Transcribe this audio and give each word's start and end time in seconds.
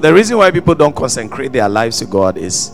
The 0.00 0.14
reason 0.14 0.38
why 0.38 0.50
people 0.52 0.74
don't 0.76 0.94
consecrate 0.94 1.52
their 1.52 1.68
lives 1.68 1.98
to 1.98 2.06
God 2.06 2.38
is 2.38 2.72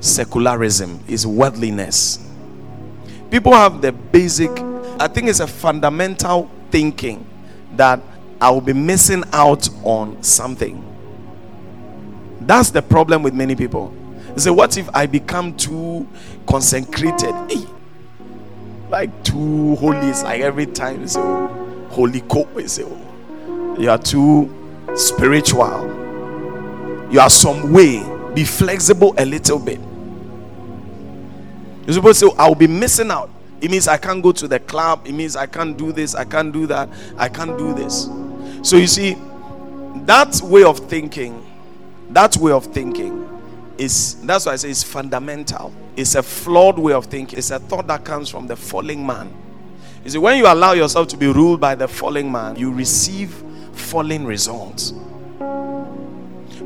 secularism, 0.00 1.00
is 1.06 1.26
worldliness. 1.26 2.26
People 3.30 3.52
have 3.52 3.82
the 3.82 3.92
basic, 3.92 4.50
I 4.98 5.08
think 5.08 5.28
it's 5.28 5.40
a 5.40 5.46
fundamental 5.46 6.50
thinking 6.70 7.26
that 7.76 8.00
I 8.40 8.50
will 8.50 8.62
be 8.62 8.72
missing 8.72 9.24
out 9.32 9.68
on 9.84 10.22
something. 10.22 10.82
That's 12.40 12.70
the 12.70 12.82
problem 12.82 13.22
with 13.22 13.34
many 13.34 13.54
people. 13.54 13.94
They 14.34 14.40
say, 14.40 14.50
What 14.50 14.76
if 14.78 14.88
I 14.94 15.06
become 15.06 15.56
too 15.56 16.08
consecrated? 16.46 17.34
Hey, 17.50 17.66
like 18.88 19.24
too 19.24 19.76
holy, 19.76 19.98
it's 20.08 20.22
like 20.22 20.40
every 20.40 20.66
time 20.66 21.06
say, 21.06 21.20
oh, 21.20 21.46
holy 21.90 22.20
cope, 22.22 22.60
say, 22.68 22.84
oh, 22.84 23.76
you 23.78 23.88
are 23.90 23.98
too 23.98 24.61
spiritual. 24.96 26.00
You 27.10 27.20
are 27.20 27.30
some 27.30 27.72
way. 27.72 28.02
Be 28.34 28.44
flexible 28.44 29.14
a 29.18 29.24
little 29.24 29.58
bit. 29.58 29.80
You're 31.86 31.94
supposed 31.94 32.20
to 32.20 32.30
say, 32.30 32.36
I'll 32.38 32.54
be 32.54 32.66
missing 32.66 33.10
out. 33.10 33.30
It 33.60 33.70
means 33.70 33.86
I 33.88 33.96
can't 33.96 34.22
go 34.22 34.32
to 34.32 34.48
the 34.48 34.58
club. 34.60 35.06
It 35.06 35.12
means 35.12 35.36
I 35.36 35.46
can't 35.46 35.76
do 35.76 35.92
this. 35.92 36.14
I 36.14 36.24
can't 36.24 36.52
do 36.52 36.66
that. 36.66 36.88
I 37.16 37.28
can't 37.28 37.56
do 37.58 37.74
this. 37.74 38.08
So 38.62 38.76
you 38.76 38.86
see, 38.86 39.16
that 40.06 40.40
way 40.42 40.64
of 40.64 40.78
thinking, 40.78 41.44
that 42.10 42.36
way 42.36 42.52
of 42.52 42.66
thinking 42.66 43.28
is 43.78 44.16
that's 44.22 44.46
why 44.46 44.52
I 44.52 44.56
say 44.56 44.70
it's 44.70 44.82
fundamental. 44.82 45.72
It's 45.96 46.14
a 46.14 46.22
flawed 46.22 46.78
way 46.78 46.92
of 46.92 47.06
thinking. 47.06 47.38
It's 47.38 47.50
a 47.50 47.58
thought 47.58 47.86
that 47.88 48.04
comes 48.04 48.28
from 48.28 48.46
the 48.46 48.56
falling 48.56 49.04
man. 49.04 49.34
You 50.04 50.10
see, 50.10 50.18
when 50.18 50.38
you 50.38 50.46
allow 50.46 50.72
yourself 50.72 51.08
to 51.08 51.16
be 51.16 51.26
ruled 51.26 51.60
by 51.60 51.74
the 51.74 51.86
falling 51.86 52.30
man, 52.30 52.56
you 52.56 52.72
receive 52.72 53.42
falling 53.82 54.24
results. 54.24 54.94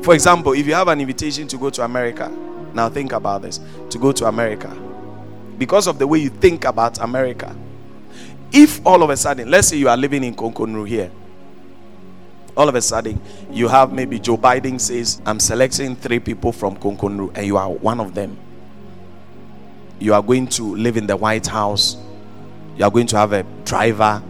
For 0.03 0.13
example, 0.13 0.53
if 0.53 0.65
you 0.67 0.73
have 0.73 0.87
an 0.87 1.01
invitation 1.01 1.47
to 1.49 1.57
go 1.57 1.69
to 1.69 1.83
America, 1.83 2.29
now 2.73 2.89
think 2.89 3.11
about 3.11 3.41
this 3.41 3.59
to 3.89 3.97
go 3.97 4.11
to 4.11 4.25
America 4.25 4.69
because 5.57 5.87
of 5.87 5.99
the 5.99 6.07
way 6.07 6.19
you 6.19 6.29
think 6.29 6.65
about 6.65 6.99
America. 7.01 7.55
If 8.51 8.85
all 8.85 9.03
of 9.03 9.09
a 9.09 9.17
sudden, 9.17 9.49
let's 9.49 9.67
say 9.67 9.77
you 9.77 9.89
are 9.89 9.97
living 9.97 10.23
in 10.23 10.35
Konkonu 10.35 10.87
here, 10.87 11.11
all 12.55 12.69
of 12.69 12.75
a 12.75 12.81
sudden 12.81 13.19
you 13.51 13.67
have 13.67 13.91
maybe 13.91 14.19
Joe 14.19 14.37
Biden 14.37 14.79
says, 14.79 15.21
I'm 15.25 15.39
selecting 15.39 15.95
three 15.95 16.19
people 16.19 16.51
from 16.51 16.77
Konkonu, 16.77 17.35
and 17.35 17.45
you 17.45 17.57
are 17.57 17.69
one 17.69 17.99
of 17.99 18.13
them. 18.13 18.37
You 19.99 20.13
are 20.13 20.21
going 20.21 20.47
to 20.49 20.75
live 20.75 20.95
in 20.95 21.07
the 21.07 21.17
White 21.17 21.47
House, 21.47 21.97
you 22.77 22.85
are 22.85 22.91
going 22.91 23.07
to 23.07 23.17
have 23.17 23.33
a 23.33 23.43
driver, 23.65 24.21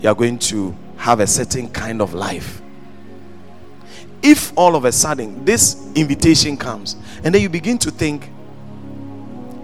you 0.00 0.08
are 0.08 0.14
going 0.14 0.38
to 0.40 0.76
have 0.96 1.20
a 1.20 1.26
certain 1.26 1.68
kind 1.68 2.00
of 2.00 2.14
life. 2.14 2.62
If 4.22 4.52
all 4.56 4.74
of 4.74 4.84
a 4.84 4.92
sudden 4.92 5.44
this 5.44 5.90
invitation 5.94 6.56
comes, 6.56 6.96
and 7.22 7.34
then 7.34 7.42
you 7.42 7.48
begin 7.48 7.78
to 7.78 7.90
think, 7.90 8.30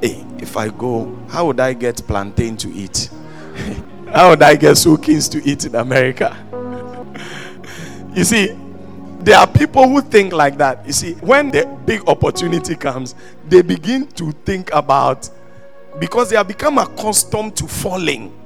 hey, 0.01 0.25
if 0.39 0.57
I 0.57 0.69
go, 0.69 1.17
how 1.29 1.47
would 1.47 1.61
I 1.61 1.73
get 1.73 2.07
plantain 2.07 2.57
to 2.59 2.73
eat? 2.73 3.11
how 4.13 4.31
would 4.31 4.43
I 4.43 4.57
get 4.57 4.77
soakings 4.77 5.29
to 5.31 5.43
eat 5.49 5.65
in 5.65 5.75
America? 5.75 6.37
you 8.15 8.25
see, 8.25 8.57
there 9.21 9.39
are 9.39 9.47
people 9.47 9.89
who 9.89 10.01
think 10.01 10.33
like 10.33 10.59
that. 10.59 10.85
You 10.85 10.93
see, 10.93 11.15
when 11.15 11.51
the 11.51 11.65
big 11.87 12.09
opportunity 12.09 12.75
comes, 12.75 13.15
they 13.49 13.63
begin 13.63 14.09
to 14.09 14.33
think 14.45 14.73
about 14.73 15.31
because 16.01 16.31
they 16.31 16.37
have 16.37 16.49
become 16.49 16.79
accustomed 16.79 17.57
to 17.57 17.69
falling. 17.69 18.37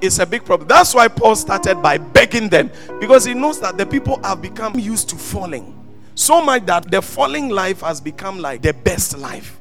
It's 0.00 0.18
a 0.18 0.26
big 0.26 0.44
problem. 0.44 0.68
That's 0.68 0.94
why 0.94 1.08
Paul 1.08 1.36
started 1.36 1.82
by 1.82 1.98
begging 1.98 2.48
them 2.48 2.70
because 3.00 3.24
he 3.24 3.34
knows 3.34 3.60
that 3.60 3.78
the 3.78 3.86
people 3.86 4.20
have 4.22 4.42
become 4.42 4.78
used 4.78 5.08
to 5.10 5.16
falling. 5.16 5.72
So 6.14 6.42
much 6.42 6.66
that 6.66 6.90
the 6.90 7.02
falling 7.02 7.48
life 7.48 7.80
has 7.80 8.00
become 8.00 8.38
like 8.38 8.62
the 8.62 8.72
best 8.72 9.18
life 9.18 9.58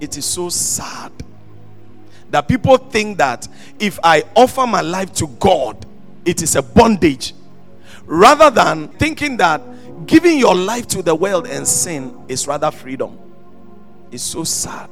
it 0.00 0.16
is 0.16 0.24
so 0.24 0.48
sad 0.48 1.12
that 2.30 2.46
people 2.46 2.76
think 2.76 3.18
that 3.18 3.48
if 3.78 3.98
I 4.02 4.24
offer 4.36 4.66
my 4.66 4.82
life 4.82 5.12
to 5.14 5.26
God, 5.26 5.86
it 6.24 6.42
is 6.42 6.56
a 6.56 6.62
bondage, 6.62 7.34
rather 8.04 8.50
than 8.50 8.88
thinking 8.88 9.38
that 9.38 9.62
giving 10.06 10.38
your 10.38 10.54
life 10.54 10.86
to 10.88 11.02
the 11.02 11.14
world 11.14 11.46
and 11.46 11.66
sin 11.66 12.24
is 12.28 12.46
rather 12.46 12.70
freedom. 12.70 13.18
It's 14.10 14.22
so 14.22 14.44
sad. 14.44 14.90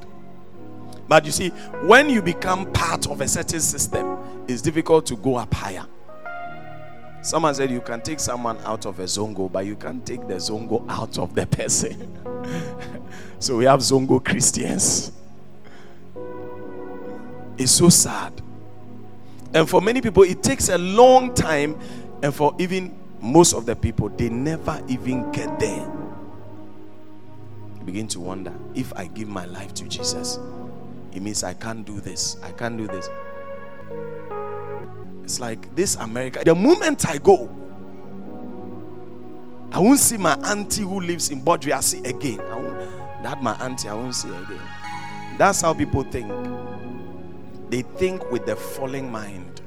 But 1.09 1.25
you 1.25 1.33
see, 1.33 1.51
when 1.83 2.11
you 2.11 2.23
become 2.23 2.71
part 2.73 3.07
of 3.09 3.21
a 3.21 3.29
certain 3.29 3.61
system, 3.61 4.19
it's 4.49 4.63
difficult 4.63 5.07
to 5.07 5.17
go 5.17 5.37
up 5.37 5.53
higher. 5.55 5.87
Someone 7.23 7.55
said 7.55 7.71
you 7.71 7.81
can 7.81 8.01
take 8.03 8.21
someone 8.21 8.59
out 8.59 8.87
of 8.87 9.01
a 9.01 9.05
zongo, 9.05 9.51
but 9.51 9.67
you 9.67 9.77
can't 9.77 10.05
take 10.07 10.27
the 10.29 10.35
zongo 10.35 10.85
out 10.89 11.19
of 11.19 11.35
the 11.35 11.47
person. 11.47 12.13
So 13.39 13.57
we 13.59 13.65
have 13.65 13.81
Zongo 13.81 14.25
Christians. 14.25 15.13
It's 17.59 17.73
so 17.73 17.89
sad. 17.89 18.33
And 19.55 19.69
for 19.69 19.81
many 19.81 20.01
people, 20.01 20.23
it 20.23 20.43
takes 20.43 20.69
a 20.69 20.79
long 20.79 21.35
time. 21.35 21.79
And 22.23 22.35
for 22.35 22.55
even 22.59 22.99
most 23.21 23.53
of 23.53 23.67
the 23.67 23.77
people, 23.77 24.09
they 24.09 24.29
never 24.29 24.83
even 24.89 25.31
get 25.33 25.59
there. 25.59 25.87
You 27.79 27.85
begin 27.85 28.09
to 28.09 28.21
wonder 28.21 28.53
if 28.75 28.93
I 28.95 29.07
give 29.07 29.29
my 29.29 29.45
life 29.45 29.75
to 29.75 29.85
Jesus, 29.85 30.39
it 31.17 31.23
means 31.23 31.43
I 31.43 31.55
can't 31.55 31.87
do 31.87 31.99
this. 31.99 32.37
I 32.43 32.53
can't 32.53 32.77
do 32.77 32.87
this. 32.87 33.09
It's 35.25 35.41
like 35.41 35.75
this 35.75 35.95
America. 35.97 36.43
The 36.45 36.55
moment 36.55 37.09
I 37.09 37.17
go, 37.17 37.49
I 39.73 39.79
won't 39.79 39.99
see 39.99 40.19
my 40.19 40.35
auntie 40.45 40.83
who 40.83 41.01
lives 41.01 41.31
in 41.31 41.41
Bodriasi 41.41 42.07
again. 42.07 42.37
That 43.23 43.43
my 43.43 43.55
auntie, 43.55 43.89
I 43.89 43.95
won't 43.95 44.15
see 44.15 44.29
again. 44.29 44.61
That's 45.39 45.63
how 45.63 45.73
people 45.73 46.03
think. 46.03 46.31
They 47.71 47.81
think 47.81 48.31
with 48.31 48.45
the 48.45 48.55
falling 48.55 49.11
mind. 49.11 49.63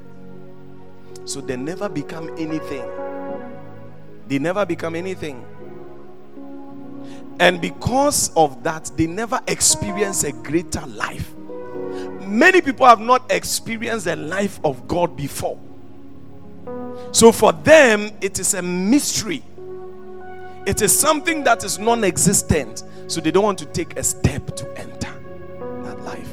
So 1.24 1.40
they 1.40 1.56
never 1.56 1.88
become 1.88 2.30
anything. 2.38 2.88
They 4.28 4.38
never 4.38 4.64
become 4.64 4.94
anything. 4.94 5.44
And 7.40 7.60
because 7.60 8.32
of 8.36 8.62
that, 8.62 8.92
they 8.96 9.08
never 9.08 9.40
experience 9.48 10.22
a 10.22 10.30
greater 10.30 10.86
life. 10.86 11.34
Many 12.30 12.60
people 12.60 12.86
have 12.86 13.00
not 13.00 13.30
experienced 13.32 14.04
the 14.04 14.14
life 14.14 14.60
of 14.62 14.86
God 14.86 15.16
before. 15.16 15.58
So 17.10 17.32
for 17.32 17.52
them, 17.52 18.12
it 18.20 18.38
is 18.38 18.54
a 18.54 18.62
mystery. 18.62 19.42
It 20.64 20.80
is 20.80 20.96
something 20.96 21.42
that 21.42 21.64
is 21.64 21.80
non 21.80 22.04
existent. 22.04 22.84
So 23.08 23.20
they 23.20 23.32
don't 23.32 23.42
want 23.42 23.58
to 23.58 23.66
take 23.66 23.98
a 23.98 24.04
step 24.04 24.54
to 24.54 24.78
enter 24.78 25.12
that 25.82 26.00
life. 26.02 26.28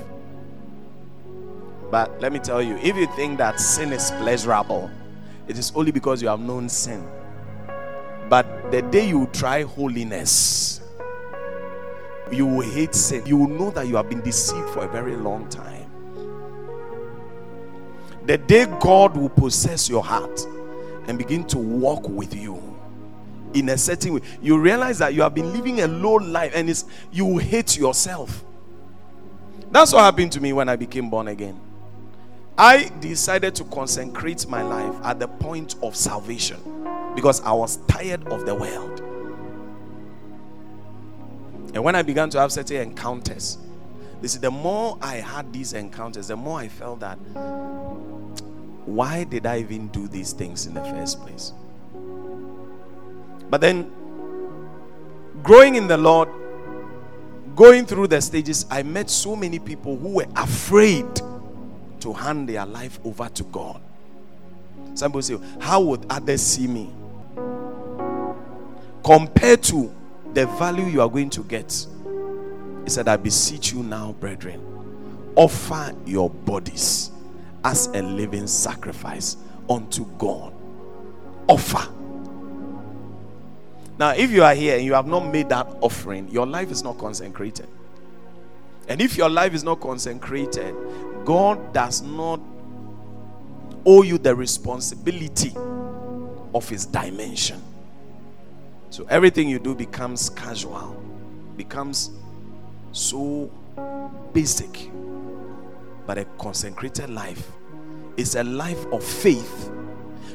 But 1.89 2.21
let 2.21 2.31
me 2.31 2.37
tell 2.37 2.61
you, 2.61 2.77
if 2.77 2.95
you 2.95 3.07
think 3.15 3.39
that 3.39 3.59
sin 3.59 3.91
is 3.91 4.11
pleasurable, 4.19 4.91
it 5.47 5.57
is 5.57 5.71
only 5.73 5.91
because 5.91 6.21
you 6.21 6.27
have 6.27 6.39
known 6.39 6.69
sin. 6.69 7.03
But 8.29 8.69
the 8.69 8.83
day 8.83 9.07
you 9.07 9.27
try 9.33 9.63
holiness, 9.63 10.79
you 12.31 12.45
will 12.45 12.69
hate 12.69 12.93
sin. 12.93 13.25
You 13.25 13.37
will 13.37 13.47
know 13.47 13.71
that 13.71 13.87
you 13.87 13.95
have 13.95 14.09
been 14.09 14.21
deceived 14.21 14.69
for 14.69 14.85
a 14.85 14.87
very 14.87 15.15
long 15.15 15.49
time. 15.49 15.86
The 18.27 18.37
day 18.37 18.65
God 18.81 19.17
will 19.17 19.29
possess 19.29 19.89
your 19.89 20.03
heart 20.03 20.45
and 21.07 21.17
begin 21.17 21.45
to 21.45 21.57
walk 21.57 22.07
with 22.07 22.35
you 22.35 22.67
in 23.53 23.69
a 23.69 23.77
certain 23.77 24.13
way, 24.13 24.21
you 24.41 24.59
realize 24.59 24.99
that 24.99 25.13
you 25.13 25.21
have 25.21 25.33
been 25.33 25.51
living 25.53 25.81
a 25.81 25.87
low 25.87 26.15
life 26.15 26.51
and 26.53 26.69
it's 26.69 26.85
you 27.11 27.37
hate 27.37 27.77
yourself. 27.77 28.43
That's 29.71 29.93
what 29.93 30.01
happened 30.01 30.31
to 30.33 30.41
me 30.41 30.53
when 30.53 30.69
I 30.69 30.75
became 30.75 31.09
born 31.09 31.27
again. 31.27 31.59
I 32.57 32.91
decided 32.99 33.55
to 33.55 33.63
consecrate 33.65 34.47
my 34.47 34.61
life 34.61 34.95
at 35.03 35.19
the 35.19 35.27
point 35.27 35.75
of 35.81 35.95
salvation 35.95 36.59
because 37.15 37.41
I 37.41 37.51
was 37.51 37.77
tired 37.87 38.27
of 38.27 38.45
the 38.45 38.55
world. 38.55 38.99
And 41.73 41.83
when 41.83 41.95
I 41.95 42.01
began 42.01 42.29
to 42.31 42.39
have 42.39 42.51
certain 42.51 42.77
encounters, 42.77 43.57
is 44.21 44.39
the 44.39 44.51
more 44.51 44.97
I 45.01 45.15
had 45.15 45.51
these 45.53 45.73
encounters, 45.73 46.27
the 46.27 46.35
more 46.35 46.59
I 46.59 46.67
felt 46.67 46.99
that 47.01 47.17
why 48.87 49.25
did 49.25 49.45
I 49.45 49.59
even 49.59 49.89
do 49.89 50.07
these 50.07 50.31
things 50.31 50.65
in 50.65 50.73
the 50.73 50.83
first 50.83 51.21
place? 51.21 51.51
But 53.49 53.61
then, 53.61 53.91
growing 55.43 55.75
in 55.75 55.87
the 55.87 55.97
Lord, 55.97 56.29
going 57.55 57.85
through 57.85 58.07
the 58.07 58.21
stages, 58.21 58.65
I 58.71 58.83
met 58.83 59.09
so 59.09 59.35
many 59.35 59.59
people 59.59 59.97
who 59.97 60.09
were 60.15 60.27
afraid 60.35 61.05
to 61.99 62.13
hand 62.13 62.47
their 62.47 62.65
life 62.65 62.99
over 63.03 63.27
to 63.27 63.43
God. 63.43 63.81
Some 64.93 65.11
people 65.11 65.21
say, 65.21 65.37
How 65.59 65.81
would 65.81 66.05
others 66.09 66.41
see 66.41 66.67
me? 66.67 66.89
Compared 69.03 69.63
to 69.63 69.93
the 70.33 70.45
value 70.45 70.85
you 70.85 71.01
are 71.01 71.09
going 71.09 71.29
to 71.31 71.43
get, 71.43 71.85
he 72.87 72.91
said, 72.91 73.09
I 73.09 73.17
beseech 73.17 73.73
you 73.73 73.83
now, 73.83 74.13
brethren, 74.13 74.61
offer 75.35 75.93
your 76.05 76.29
bodies 76.29 77.11
as 77.65 77.87
a 77.87 78.01
living 78.01 78.47
sacrifice 78.47 79.35
unto 79.69 80.05
God. 80.17 80.53
Offer 81.49 81.91
Now, 83.99 84.11
if 84.11 84.31
you 84.31 84.41
are 84.41 84.55
here 84.55 84.77
and 84.77 84.85
you 84.85 84.93
have 84.93 85.05
not 85.05 85.29
made 85.29 85.49
that 85.49 85.67
offering, 85.81 86.29
your 86.29 86.45
life 86.45 86.71
is 86.71 86.81
not 86.81 86.97
consecrated. 86.97 87.67
And 88.87 89.01
if 89.01 89.17
your 89.17 89.29
life 89.29 89.53
is 89.53 89.65
not 89.65 89.81
consecrated, 89.81 90.73
God 91.25 91.73
does 91.73 92.01
not 92.01 92.39
owe 93.85 94.03
you 94.03 94.17
the 94.17 94.33
responsibility 94.33 95.53
of 96.55 96.69
His 96.69 96.85
dimension. 96.85 97.61
So 98.91 99.05
everything 99.09 99.49
you 99.49 99.59
do 99.59 99.75
becomes 99.75 100.29
casual, 100.29 101.03
becomes 101.57 102.11
so 102.91 103.51
basic. 104.33 104.89
But 106.05 106.17
a 106.17 106.25
consecrated 106.37 107.09
life 107.09 107.51
is 108.15 108.35
a 108.35 108.43
life 108.43 108.85
of 108.87 109.03
faith 109.03 109.71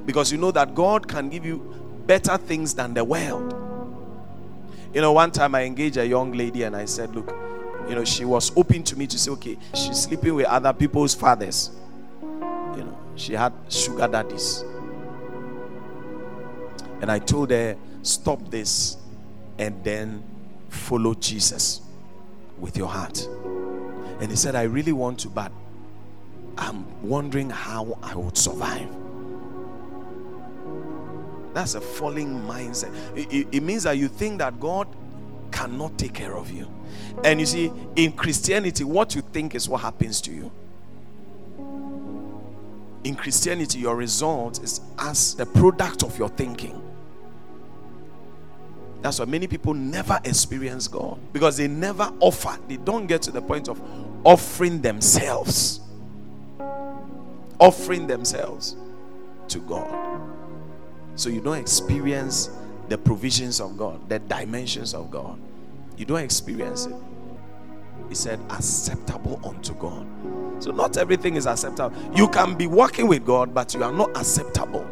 because 0.05 0.31
you 0.33 0.39
know 0.39 0.51
that 0.51 0.75
God 0.75 1.09
can 1.09 1.29
give 1.29 1.45
you 1.45 1.59
better 2.07 2.37
things 2.37 2.75
than 2.75 2.95
the 2.95 3.05
world. 3.05 3.55
You 4.93 5.01
know, 5.01 5.13
one 5.13 5.31
time 5.31 5.55
I 5.55 5.63
engaged 5.63 5.97
a 5.97 6.07
young 6.07 6.33
lady 6.33 6.65
and 6.65 6.77
I 6.77 6.85
said, 6.85 7.15
Look, 7.15 7.35
you 7.89 7.95
know, 7.95 8.05
she 8.05 8.25
was 8.25 8.53
open 8.57 8.83
to 8.85 8.97
me 8.97 9.07
to 9.07 9.19
say, 9.19 9.31
Okay, 9.33 9.57
she's 9.75 10.03
sleeping 10.03 10.35
with 10.35 10.47
other 10.47 10.73
people's 10.73 11.15
fathers. 11.15 11.71
You 12.31 12.85
know, 12.85 12.99
she 13.17 13.33
had 13.33 13.53
sugar 13.69 14.09
daddies. 14.09 14.65
And 17.01 17.11
I 17.11 17.19
told 17.19 17.51
her, 17.51 17.77
Stop 18.03 18.51
this 18.51 18.97
and 19.59 19.83
then 19.85 20.23
follow 20.69 21.15
Jesus 21.15 21.82
with 22.63 22.79
your 22.79 22.87
heart. 22.87 23.29
And 24.21 24.31
he 24.31 24.37
said, 24.37 24.55
I 24.55 24.63
really 24.63 24.93
want 24.93 25.19
to, 25.21 25.29
but 25.29 25.53
I'm 26.57 27.03
wondering 27.03 27.51
how 27.51 27.99
I 28.03 28.15
would 28.15 28.39
survive. 28.39 28.89
That's 31.53 31.75
a 31.75 31.81
falling 31.81 32.41
mindset. 32.43 32.95
It, 33.17 33.31
it, 33.33 33.49
it, 33.53 33.63
means 33.63 33.83
that 33.83 33.99
you 33.99 34.09
think 34.09 34.39
that 34.39 34.59
God 34.59 34.87
cannot 35.51 35.99
take 35.99 36.15
care 36.15 36.35
of 36.35 36.51
you. 36.51 36.71
And 37.25 37.41
you 37.41 37.47
see, 37.47 37.71
in 37.97 38.13
Christianity, 38.13 38.85
what 38.85 39.15
you 39.15 39.21
think 39.21 39.55
is 39.55 39.69
what 39.69 39.83
happens 39.83 40.21
to 40.23 40.31
you. 40.31 40.51
In 43.05 43.17
Christianity, 43.17 43.81
your 43.81 43.97
result 43.97 44.63
is 44.63 44.81
as 44.99 45.35
the 45.35 45.45
product 45.45 46.05
of 46.05 46.17
your 46.17 46.29
thinking. 46.29 46.81
That's 49.03 49.19
why 49.19 49.25
many 49.25 49.49
people 49.49 49.75
never 49.75 50.21
experience 50.25 50.87
God 50.87 51.19
because 51.33 51.57
they 51.57 51.67
never 51.67 52.13
offer. 52.21 52.57
They 52.69 52.77
don't 52.77 53.07
get 53.09 53.21
to 53.23 53.33
the 53.33 53.43
point 53.43 53.69
of 53.69 53.83
offering 54.25 54.81
themselves. 54.81 55.81
Offering 57.59 58.07
themselves 58.07 58.77
to 59.49 59.59
God. 59.59 60.21
So 61.17 61.29
you 61.29 61.41
don't 61.41 61.59
experience 61.59 62.51
the 62.89 62.97
provisions 62.97 63.61
of 63.61 63.77
God, 63.77 64.09
the 64.09 64.21
dimensions 64.21 64.95
of 64.95 65.11
God. 65.11 65.39
You 65.97 66.05
don't 66.05 66.21
experience 66.21 66.87
it. 66.87 66.95
He 68.09 68.15
said, 68.15 68.39
acceptable 68.51 69.41
unto 69.45 69.75
God. 69.75 70.07
So 70.63 70.71
not 70.71 70.97
everything 70.97 71.35
is 71.37 71.47
acceptable. 71.47 71.97
You 72.15 72.29
can 72.29 72.55
be 72.55 72.67
working 72.67 73.09
with 73.09 73.25
God, 73.27 73.53
but 73.53 73.75
you 73.75 73.83
are 73.83 73.93
not 73.93 74.17
acceptable. 74.17 74.87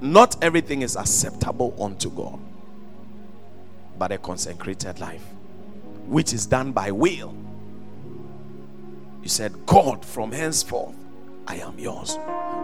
Not 0.00 0.42
everything 0.42 0.82
is 0.82 0.96
acceptable 0.96 1.74
unto 1.82 2.10
God, 2.10 2.38
but 3.98 4.12
a 4.12 4.18
consecrated 4.18 5.00
life, 5.00 5.24
which 6.06 6.32
is 6.32 6.46
done 6.46 6.72
by 6.72 6.90
will. 6.90 7.34
He 9.22 9.28
said, 9.28 9.66
God, 9.66 10.04
from 10.04 10.32
henceforth, 10.32 10.94
I 11.46 11.56
am 11.56 11.78
yours. 11.78 12.18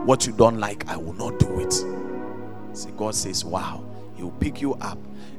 What 0.04 0.26
you 0.26 0.32
don't 0.32 0.58
like, 0.58 0.86
I 0.88 0.96
will 0.96 1.14
not 1.14 1.38
do 1.38 1.60
it. 1.60 1.72
See, 2.76 2.90
God 2.96 3.14
says, 3.14 3.44
Wow, 3.44 3.84
He'll 4.16 4.30
pick 4.32 4.60
you 4.60 4.74
up 4.74 4.98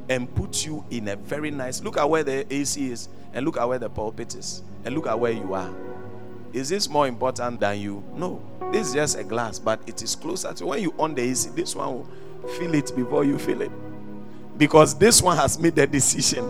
and 0.09 0.33
put 0.35 0.65
you 0.65 0.83
in 0.89 1.07
a 1.09 1.15
very 1.15 1.51
nice 1.51 1.81
look 1.81 1.97
at 1.97 2.09
where 2.09 2.23
the 2.23 2.51
AC 2.53 2.91
is, 2.91 3.07
and 3.33 3.45
look 3.45 3.57
at 3.57 3.67
where 3.67 3.79
the 3.79 3.89
pulpit 3.89 4.35
is, 4.35 4.63
and 4.83 4.95
look 4.95 5.07
at 5.07 5.19
where 5.19 5.31
you 5.31 5.53
are. 5.53 5.73
Is 6.53 6.69
this 6.69 6.87
more 6.87 7.07
important 7.07 7.59
than 7.59 7.79
you? 7.79 8.03
No. 8.15 8.41
This 8.71 8.89
is 8.89 8.93
just 8.93 9.17
a 9.17 9.23
glass, 9.23 9.57
but 9.57 9.79
it 9.87 10.01
is 10.03 10.15
closer 10.15 10.53
to 10.53 10.67
when 10.67 10.81
you 10.81 10.93
on 10.99 11.15
the 11.15 11.21
AC. 11.23 11.49
This 11.55 11.75
one 11.75 11.93
will 11.93 12.47
feel 12.59 12.73
it 12.75 12.95
before 12.95 13.25
you 13.25 13.39
feel 13.39 13.61
it. 13.61 13.71
Because 14.57 14.97
this 14.97 15.21
one 15.21 15.35
has 15.35 15.57
made 15.57 15.75
the 15.75 15.87
decision. 15.87 16.45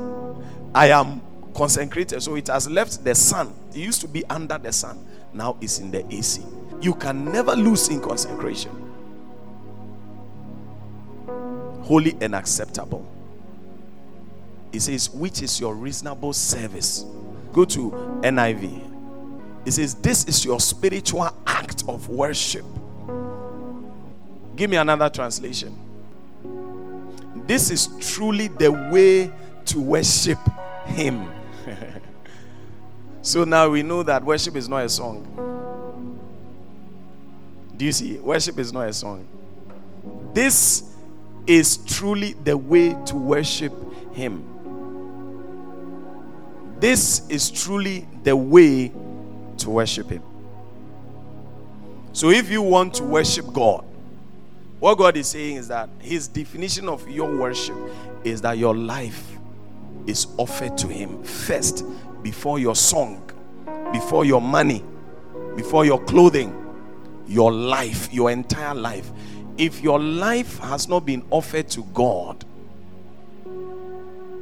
I 0.75 0.89
am 0.89 1.21
consecrated. 1.55 2.21
So 2.21 2.35
it 2.35 2.47
has 2.47 2.69
left 2.69 3.03
the 3.03 3.15
sun. 3.15 3.53
It 3.69 3.77
used 3.77 4.01
to 4.01 4.07
be 4.09 4.25
under 4.25 4.57
the 4.57 4.73
sun. 4.73 5.05
Now 5.33 5.57
it's 5.61 5.79
in 5.79 5.89
the 5.89 6.05
AC. 6.13 6.41
You 6.81 6.93
can 6.93 7.31
never 7.31 7.55
lose 7.55 7.87
in 7.87 8.01
consecration. 8.01 8.71
Holy 11.83 12.17
and 12.19 12.35
acceptable. 12.35 13.07
It 14.73 14.81
says, 14.81 15.09
which 15.11 15.41
is 15.41 15.59
your 15.59 15.75
reasonable 15.75 16.33
service. 16.33 17.05
Go 17.53 17.63
to 17.65 17.91
NIV. 18.21 18.92
It 19.65 19.71
says, 19.71 19.95
This 19.95 20.25
is 20.25 20.43
your 20.43 20.59
spiritual 20.59 21.29
act 21.45 21.83
of 21.87 22.09
worship. 22.09 22.65
Give 24.55 24.69
me 24.69 24.77
another 24.77 25.09
translation. 25.09 25.77
This 27.47 27.71
is 27.71 27.89
truly 27.99 28.47
the 28.47 28.71
way 28.71 29.31
to 29.65 29.79
worship 29.79 30.39
Him. 30.85 31.31
so 33.21 33.43
now 33.43 33.69
we 33.69 33.83
know 33.83 34.03
that 34.03 34.23
worship 34.23 34.55
is 34.55 34.69
not 34.69 34.83
a 34.85 34.89
song. 34.89 35.29
Do 37.75 37.85
you 37.85 37.91
see? 37.91 38.17
Worship 38.19 38.59
is 38.59 38.71
not 38.71 38.87
a 38.87 38.93
song. 38.93 39.27
This 40.33 40.95
is 41.47 41.77
truly 41.77 42.33
the 42.33 42.55
way 42.55 42.95
to 43.05 43.15
worship 43.15 43.73
Him. 44.13 44.49
This 46.79 47.27
is 47.29 47.49
truly 47.49 48.07
the 48.23 48.35
way 48.35 48.91
to 49.59 49.69
worship 49.69 50.09
Him. 50.09 50.23
So 52.13 52.29
if 52.29 52.49
you 52.49 52.61
want 52.61 52.93
to 52.95 53.03
worship 53.03 53.51
God, 53.51 53.83
what 54.79 54.97
God 54.97 55.17
is 55.17 55.29
saying 55.29 55.57
is 55.57 55.67
that 55.69 55.89
His 55.99 56.27
definition 56.27 56.89
of 56.89 57.09
your 57.09 57.33
worship 57.35 57.77
is 58.23 58.41
that 58.41 58.57
your 58.57 58.75
life 58.75 59.37
is 60.05 60.27
offered 60.37 60.77
to 60.79 60.87
Him 60.87 61.23
first 61.23 61.85
before 62.21 62.59
your 62.59 62.75
song, 62.75 63.29
before 63.91 64.25
your 64.25 64.41
money, 64.41 64.83
before 65.55 65.85
your 65.85 66.03
clothing, 66.03 66.59
your 67.27 67.51
life, 67.51 68.13
your 68.13 68.31
entire 68.31 68.75
life. 68.75 69.09
If 69.57 69.81
your 69.81 69.99
life 69.99 70.57
has 70.59 70.87
not 70.87 71.05
been 71.05 71.23
offered 71.29 71.69
to 71.69 71.83
God, 71.93 72.43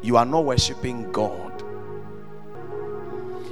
you 0.02 0.18
are 0.18 0.26
not 0.26 0.46
worshiping 0.46 1.12
God. 1.12 1.51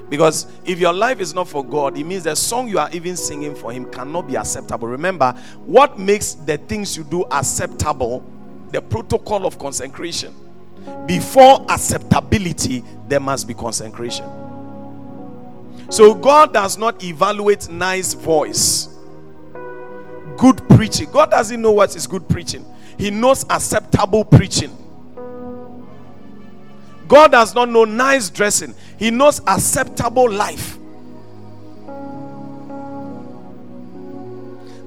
Because 0.10 0.48
if 0.66 0.80
your 0.80 0.94
life 0.94 1.20
is 1.20 1.34
not 1.34 1.48
for 1.48 1.64
God, 1.64 1.98
it 1.98 2.04
means 2.04 2.24
the 2.24 2.36
song 2.36 2.68
you 2.68 2.80
are 2.80 2.90
even 2.92 3.16
singing 3.16 3.54
for 3.56 3.72
Him 3.72 3.90
cannot 3.92 4.28
be 4.28 4.36
acceptable. 4.36 4.88
Remember, 4.88 5.34
what 5.66 6.00
makes 6.00 6.34
the 6.34 6.58
things 6.58 6.98
you 6.98 7.04
do 7.04 7.24
acceptable? 7.26 8.24
The 8.72 8.82
protocol 8.82 9.46
of 9.46 9.60
consecration. 9.60 10.34
Before 11.06 11.66
acceptability, 11.70 12.84
there 13.08 13.20
must 13.20 13.48
be 13.48 13.54
consecration. 13.54 14.26
So 15.90 16.14
God 16.14 16.54
does 16.54 16.78
not 16.78 17.04
evaluate 17.04 17.70
nice 17.70 18.14
voice, 18.14 18.90
good 20.38 20.68
preaching. 20.70 21.10
God 21.12 21.32
doesn't 21.32 21.62
know 21.62 21.72
what 21.72 21.96
is 21.96 22.08
good 22.08 22.28
preaching, 22.30 22.66
He 22.98 23.12
knows 23.12 23.46
acceptable 23.50 24.24
preaching. 24.26 24.76
God 27.10 27.32
does 27.32 27.56
not 27.56 27.70
know 27.70 27.86
nice 27.86 28.30
dressing, 28.30 28.76
He 28.98 29.10
knows 29.12 29.42
acceptable 29.48 30.32
life. 30.32 30.78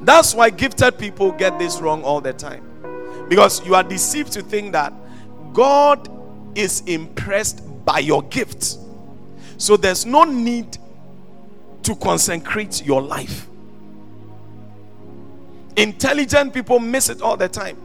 That's 0.02 0.34
why 0.34 0.50
gifted 0.50 0.98
people 0.98 1.32
get 1.32 1.58
this 1.58 1.80
wrong 1.80 2.02
all 2.02 2.20
the 2.20 2.32
time. 2.32 2.64
Because 3.28 3.64
you 3.66 3.74
are 3.74 3.82
deceived 3.82 4.32
to 4.32 4.42
think 4.42 4.72
that 4.72 4.92
God 5.52 6.08
is 6.56 6.80
impressed 6.82 7.62
by 7.84 7.98
your 7.98 8.22
gift. 8.24 8.78
So 9.58 9.76
there's 9.76 10.06
no 10.06 10.24
need 10.24 10.78
to 11.82 11.96
consecrate 11.96 12.84
your 12.84 13.02
life. 13.02 13.48
Intelligent 15.76 16.54
people 16.54 16.78
miss 16.78 17.08
it 17.08 17.20
all 17.20 17.36
the 17.36 17.48
time. 17.48 17.76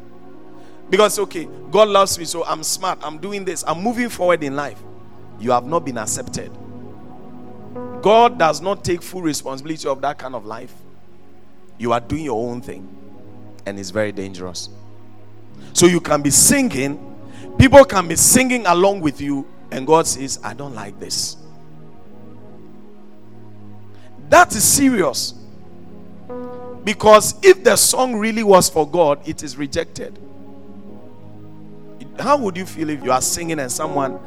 Because, 0.89 1.19
okay, 1.19 1.47
God 1.71 1.89
loves 1.89 2.17
me, 2.17 2.25
so 2.25 2.45
I'm 2.45 2.63
smart, 2.63 2.99
I'm 3.01 3.17
doing 3.17 3.43
this, 3.43 3.63
I'm 3.67 3.81
moving 3.81 4.09
forward 4.09 4.43
in 4.43 4.55
life. 4.55 4.81
You 5.39 5.51
have 5.51 5.65
not 5.65 5.85
been 5.85 5.97
accepted. 5.97 6.51
God 8.01 8.39
does 8.39 8.61
not 8.61 8.85
take 8.85 9.01
full 9.01 9.21
responsibility 9.21 9.87
of 9.87 10.01
that 10.01 10.17
kind 10.17 10.33
of 10.33 10.45
life. 10.45 10.73
You 11.77 11.91
are 11.91 11.99
doing 11.99 12.23
your 12.23 12.49
own 12.49 12.61
thing, 12.61 12.87
and 13.65 13.77
it's 13.77 13.89
very 13.89 14.11
dangerous. 14.11 14.69
So 15.73 15.85
you 15.85 15.99
can 15.99 16.21
be 16.21 16.29
singing, 16.29 17.15
people 17.59 17.83
can 17.83 18.07
be 18.07 18.15
singing 18.15 18.65
along 18.65 19.01
with 19.01 19.19
you, 19.19 19.45
and 19.71 19.85
God 19.85 20.07
says, 20.07 20.39
I 20.43 20.53
don't 20.53 20.73
like 20.73 20.99
this. 20.99 21.37
That 24.29 24.55
is 24.55 24.63
serious. 24.63 25.33
Because 26.83 27.35
if 27.43 27.63
the 27.63 27.75
song 27.75 28.15
really 28.15 28.43
was 28.43 28.69
for 28.69 28.89
God, 28.89 29.27
it 29.27 29.43
is 29.43 29.57
rejected. 29.57 30.17
How 32.19 32.37
would 32.37 32.57
you 32.57 32.65
feel 32.65 32.89
if 32.89 33.03
you 33.03 33.11
are 33.11 33.21
singing 33.21 33.59
and 33.59 33.71
someone 33.71 34.19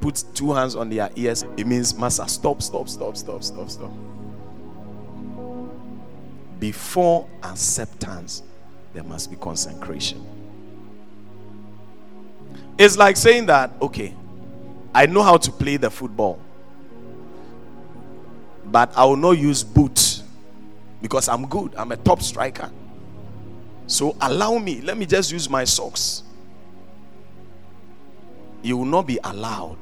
puts 0.00 0.22
two 0.22 0.52
hands 0.52 0.76
on 0.76 0.90
their 0.90 1.10
ears? 1.16 1.44
It 1.56 1.66
means, 1.66 1.94
Master, 1.94 2.26
stop, 2.26 2.62
stop, 2.62 2.88
stop, 2.88 3.16
stop, 3.16 3.42
stop, 3.42 3.70
stop. 3.70 3.92
Before 6.58 7.26
acceptance, 7.42 8.42
there 8.92 9.04
must 9.04 9.30
be 9.30 9.36
consecration. 9.36 10.26
It's 12.78 12.96
like 12.96 13.16
saying 13.16 13.46
that, 13.46 13.70
okay, 13.80 14.14
I 14.94 15.06
know 15.06 15.22
how 15.22 15.36
to 15.36 15.50
play 15.52 15.76
the 15.76 15.90
football, 15.90 16.38
but 18.66 18.92
I 18.96 19.04
will 19.04 19.16
not 19.16 19.32
use 19.32 19.62
boots 19.62 20.22
because 21.00 21.28
I'm 21.28 21.46
good. 21.46 21.74
I'm 21.76 21.92
a 21.92 21.96
top 21.96 22.22
striker. 22.22 22.70
So 23.86 24.16
allow 24.20 24.58
me, 24.58 24.80
let 24.82 24.96
me 24.96 25.06
just 25.06 25.32
use 25.32 25.48
my 25.48 25.64
socks. 25.64 26.22
You 28.62 28.76
will 28.76 28.84
not 28.84 29.06
be 29.06 29.18
allowed. 29.24 29.78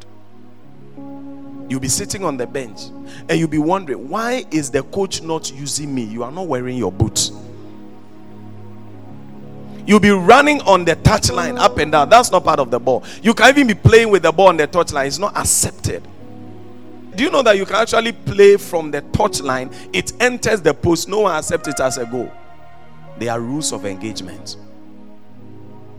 You'll 1.68 1.80
be 1.80 1.88
sitting 1.88 2.24
on 2.24 2.36
the 2.36 2.46
bench 2.46 2.86
and 3.28 3.38
you'll 3.38 3.48
be 3.48 3.58
wondering, 3.58 4.08
why 4.08 4.44
is 4.50 4.70
the 4.70 4.82
coach 4.84 5.22
not 5.22 5.52
using 5.52 5.94
me? 5.94 6.02
You 6.02 6.22
are 6.22 6.32
not 6.32 6.46
wearing 6.46 6.78
your 6.78 6.90
boots. 6.90 7.32
You'll 9.86 10.00
be 10.00 10.10
running 10.10 10.60
on 10.62 10.84
the 10.84 10.96
touchline 10.96 11.58
up 11.58 11.78
and 11.78 11.92
down. 11.92 12.10
That's 12.10 12.30
not 12.30 12.44
part 12.44 12.60
of 12.60 12.70
the 12.70 12.78
ball. 12.78 13.04
You 13.22 13.34
can 13.34 13.50
even 13.50 13.66
be 13.66 13.74
playing 13.74 14.10
with 14.10 14.22
the 14.22 14.32
ball 14.32 14.48
on 14.48 14.56
the 14.56 14.68
touchline. 14.68 15.06
It's 15.06 15.18
not 15.18 15.36
accepted. 15.36 16.06
Do 17.14 17.24
you 17.24 17.30
know 17.30 17.42
that 17.42 17.56
you 17.56 17.66
can 17.66 17.76
actually 17.76 18.12
play 18.12 18.56
from 18.56 18.90
the 18.90 19.02
touchline? 19.02 19.74
It 19.92 20.12
enters 20.20 20.62
the 20.62 20.72
post. 20.72 21.08
No 21.08 21.20
one 21.20 21.34
accepts 21.34 21.68
it 21.68 21.80
as 21.80 21.98
a 21.98 22.06
goal. 22.06 22.30
There 23.18 23.32
are 23.32 23.40
rules 23.40 23.72
of 23.72 23.84
engagement. 23.86 24.56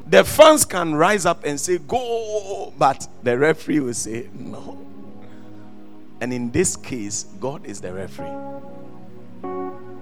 The 0.10 0.24
fans 0.24 0.66
can 0.66 0.96
rise 0.96 1.28
up 1.28 1.44
and 1.46 1.60
say, 1.60 1.78
Go, 1.78 2.74
but 2.78 3.08
the 3.22 3.38
referee 3.38 3.80
will 3.80 3.94
say, 3.94 4.28
No. 4.34 4.78
And 6.20 6.34
in 6.34 6.50
this 6.50 6.76
case, 6.76 7.24
God 7.40 7.66
is 7.66 7.80
the 7.80 7.94
referee. 7.94 8.28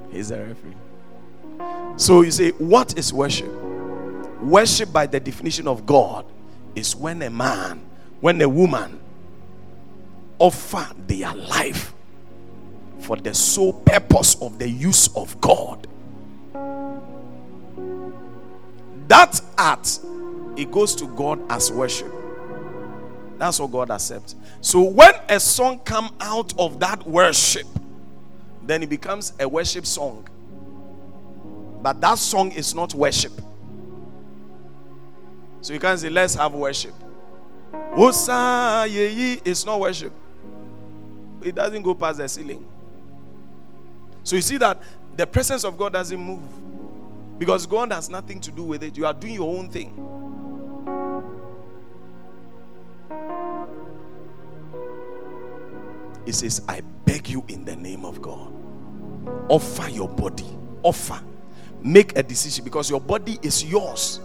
He's 0.09 0.29
the 0.29 0.39
referee. 0.39 1.97
So 1.97 2.21
you 2.21 2.31
say, 2.31 2.51
What 2.51 2.97
is 2.97 3.11
worship? 3.11 3.51
Worship, 4.41 4.93
by 4.93 5.07
the 5.07 5.19
definition 5.19 5.67
of 5.67 5.85
God, 5.85 6.25
is 6.73 6.95
when 6.95 7.21
a 7.23 7.29
man, 7.29 7.81
when 8.21 8.41
a 8.41 8.47
woman 8.47 9.01
offer 10.39 10.87
their 11.05 11.33
life 11.33 11.93
for 12.99 13.17
the 13.17 13.33
sole 13.33 13.73
purpose 13.73 14.35
of 14.41 14.57
the 14.57 14.69
use 14.69 15.09
of 15.17 15.39
God. 15.41 15.85
That 19.07 19.39
act, 19.57 19.99
it 20.55 20.71
goes 20.71 20.95
to 20.95 21.07
God 21.07 21.39
as 21.49 21.71
worship. 21.71 22.11
That's 23.37 23.59
what 23.59 23.71
God 23.71 23.91
accepts. 23.91 24.35
So 24.61 24.81
when 24.81 25.13
a 25.29 25.39
song 25.39 25.79
come 25.79 26.13
out 26.19 26.53
of 26.57 26.79
that 26.79 27.05
worship, 27.07 27.67
then 28.63 28.83
it 28.83 28.89
becomes 28.89 29.33
a 29.39 29.47
worship 29.47 29.85
song. 29.85 30.27
But 31.81 32.01
that 32.01 32.17
song 32.17 32.51
is 32.51 32.73
not 32.73 32.93
worship. 32.93 33.33
So 35.61 35.73
you 35.73 35.79
can't 35.79 35.99
say, 35.99 36.09
let's 36.09 36.33
have 36.35 36.53
worship. 36.53 36.93
Osa 37.95 38.85
ye 38.89 39.39
it's 39.45 39.65
not 39.65 39.79
worship. 39.79 40.13
It 41.41 41.55
doesn't 41.55 41.81
go 41.81 41.93
past 41.93 42.17
the 42.17 42.27
ceiling. 42.27 42.65
So 44.23 44.35
you 44.35 44.41
see 44.41 44.57
that 44.57 44.81
the 45.15 45.25
presence 45.25 45.63
of 45.63 45.77
God 45.77 45.93
doesn't 45.93 46.19
move. 46.19 46.41
Because 47.38 47.65
God 47.65 47.91
has 47.91 48.10
nothing 48.10 48.39
to 48.41 48.51
do 48.51 48.63
with 48.63 48.84
it. 48.84 48.98
You 48.98 49.06
are 49.06 49.13
doing 49.13 49.36
your 49.36 49.58
own 49.58 49.70
thing. 49.70 49.94
He 56.25 56.32
says, 56.32 56.62
I 56.67 56.82
beg 57.06 57.29
you 57.29 57.46
in 57.48 57.63
the 57.63 57.75
name 57.75 58.03
of 58.03 58.22
God. 58.22 58.51
Offer 59.50 59.89
your 59.89 60.10
body. 60.10 60.48
Offer. 60.84 61.22
Make 61.82 62.17
a 62.17 62.24
decision 62.24 62.63
because 62.65 62.89
your 62.89 63.00
body 63.00 63.39
is 63.41 63.63
yours. 63.63 64.20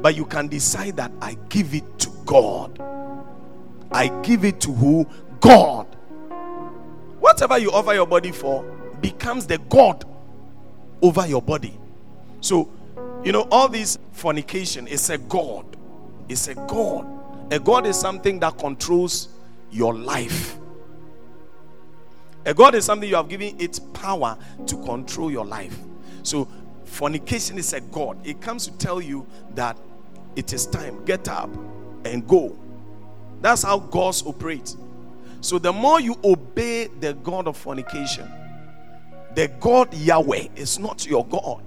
But 0.00 0.16
you 0.16 0.26
can 0.26 0.48
decide 0.48 0.96
that 0.96 1.12
I 1.22 1.38
give 1.48 1.74
it 1.74 1.98
to 2.00 2.10
God. 2.26 2.78
I 3.92 4.08
give 4.22 4.44
it 4.44 4.60
to 4.62 4.72
who? 4.72 5.06
God. 5.40 5.86
Whatever 7.20 7.56
you 7.58 7.70
offer 7.70 7.94
your 7.94 8.06
body 8.06 8.32
for 8.32 8.64
becomes 9.00 9.46
the 9.46 9.58
God 9.58 10.04
over 11.00 11.26
your 11.26 11.40
body. 11.40 11.78
So, 12.42 12.68
you 13.24 13.32
know, 13.32 13.46
all 13.50 13.68
this 13.68 13.98
fornication 14.10 14.86
is 14.88 15.08
a 15.10 15.16
God. 15.16 15.64
It's 16.28 16.48
a 16.48 16.54
God. 16.54 17.06
A 17.52 17.58
God 17.58 17.86
is 17.86 17.98
something 17.98 18.40
that 18.40 18.58
controls 18.58 19.28
your 19.70 19.94
life. 19.94 20.58
A 22.44 22.52
God 22.52 22.74
is 22.74 22.84
something 22.84 23.08
you 23.08 23.14
have 23.14 23.28
given 23.28 23.58
its 23.60 23.78
power 23.78 24.36
to 24.66 24.76
control 24.82 25.30
your 25.30 25.46
life. 25.46 25.78
So, 26.24 26.48
fornication 26.84 27.58
is 27.58 27.72
a 27.72 27.80
God. 27.80 28.18
It 28.26 28.40
comes 28.40 28.66
to 28.66 28.76
tell 28.76 29.00
you 29.00 29.24
that 29.54 29.78
it 30.34 30.52
is 30.52 30.66
time. 30.66 31.04
Get 31.04 31.28
up 31.28 31.48
and 32.04 32.26
go. 32.26 32.58
That's 33.40 33.62
how 33.62 33.78
gods 33.78 34.24
operate. 34.26 34.74
So, 35.40 35.60
the 35.60 35.72
more 35.72 36.00
you 36.00 36.16
obey 36.24 36.88
the 36.88 37.14
God 37.14 37.46
of 37.46 37.56
fornication, 37.56 38.28
the 39.36 39.46
God 39.60 39.94
Yahweh 39.94 40.48
is 40.56 40.80
not 40.80 41.06
your 41.06 41.24
God. 41.24 41.62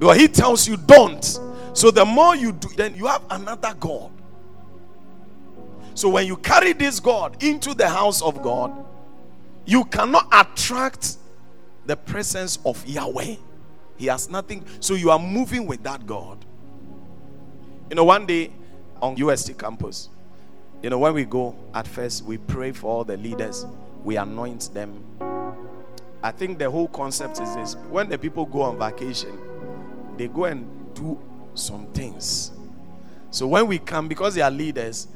He 0.00 0.28
tells 0.28 0.66
you 0.66 0.76
don't. 0.76 1.22
So 1.72 1.90
the 1.90 2.04
more 2.04 2.34
you 2.34 2.52
do, 2.52 2.68
then 2.76 2.94
you 2.94 3.06
have 3.06 3.22
another 3.30 3.74
God. 3.78 4.10
So 5.94 6.08
when 6.08 6.26
you 6.26 6.36
carry 6.36 6.72
this 6.72 6.98
God 7.00 7.42
into 7.42 7.74
the 7.74 7.88
house 7.88 8.22
of 8.22 8.42
God, 8.42 8.72
you 9.66 9.84
cannot 9.84 10.26
attract 10.32 11.18
the 11.86 11.96
presence 11.96 12.58
of 12.64 12.84
Yahweh. 12.86 13.36
He 13.96 14.06
has 14.06 14.30
nothing. 14.30 14.64
So 14.80 14.94
you 14.94 15.10
are 15.10 15.18
moving 15.18 15.66
with 15.66 15.82
that 15.82 16.06
God. 16.06 16.44
You 17.90 17.96
know, 17.96 18.04
one 18.04 18.24
day 18.24 18.50
on 19.02 19.16
UST 19.16 19.58
campus, 19.58 20.08
you 20.82 20.88
know, 20.88 20.98
when 20.98 21.12
we 21.12 21.24
go 21.24 21.54
at 21.74 21.86
first, 21.86 22.24
we 22.24 22.38
pray 22.38 22.72
for 22.72 22.86
all 22.90 23.04
the 23.04 23.16
leaders, 23.16 23.66
we 24.02 24.16
anoint 24.16 24.72
them. 24.72 25.04
I 26.22 26.30
think 26.30 26.58
the 26.58 26.70
whole 26.70 26.88
concept 26.88 27.40
is 27.40 27.54
this 27.54 27.74
when 27.90 28.08
the 28.08 28.16
people 28.16 28.46
go 28.46 28.62
on 28.62 28.78
vacation, 28.78 29.38
they 30.20 30.28
go 30.28 30.44
and 30.44 30.94
do 30.94 31.18
some 31.54 31.86
things. 31.94 32.50
So 33.30 33.46
when 33.46 33.66
we 33.66 33.78
come, 33.78 34.06
because 34.06 34.34
they 34.34 34.42
are 34.42 34.50
leaders, 34.50 35.08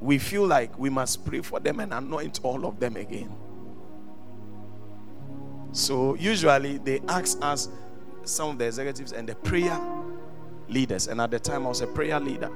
we 0.00 0.18
feel 0.18 0.46
like 0.46 0.78
we 0.78 0.90
must 0.90 1.24
pray 1.24 1.40
for 1.40 1.58
them 1.58 1.80
and 1.80 1.92
anoint 1.92 2.38
all 2.44 2.64
of 2.64 2.78
them 2.78 2.96
again. 2.96 3.34
So 5.72 6.14
usually 6.14 6.78
they 6.78 7.00
ask 7.08 7.36
us, 7.42 7.68
some 8.24 8.50
of 8.50 8.58
the 8.58 8.66
executives 8.66 9.10
and 9.10 9.28
the 9.28 9.34
prayer 9.34 9.76
leaders. 10.68 11.08
And 11.08 11.20
at 11.20 11.32
the 11.32 11.40
time 11.40 11.66
I 11.66 11.70
was 11.70 11.80
a 11.80 11.88
prayer 11.88 12.20
leader. 12.20 12.50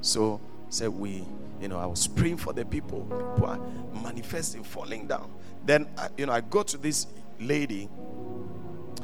So 0.00 0.40
said 0.68 0.90
we, 0.90 1.24
you 1.60 1.66
know, 1.66 1.80
I 1.80 1.86
was 1.86 2.06
praying 2.06 2.36
for 2.36 2.52
the 2.52 2.64
people. 2.64 3.00
People 3.00 3.46
are 3.46 3.58
manifesting, 4.00 4.62
falling 4.62 5.08
down. 5.08 5.28
Then 5.64 5.88
you 6.16 6.26
know, 6.26 6.32
I 6.32 6.40
go 6.42 6.62
to 6.62 6.76
this 6.76 7.08
lady 7.40 7.88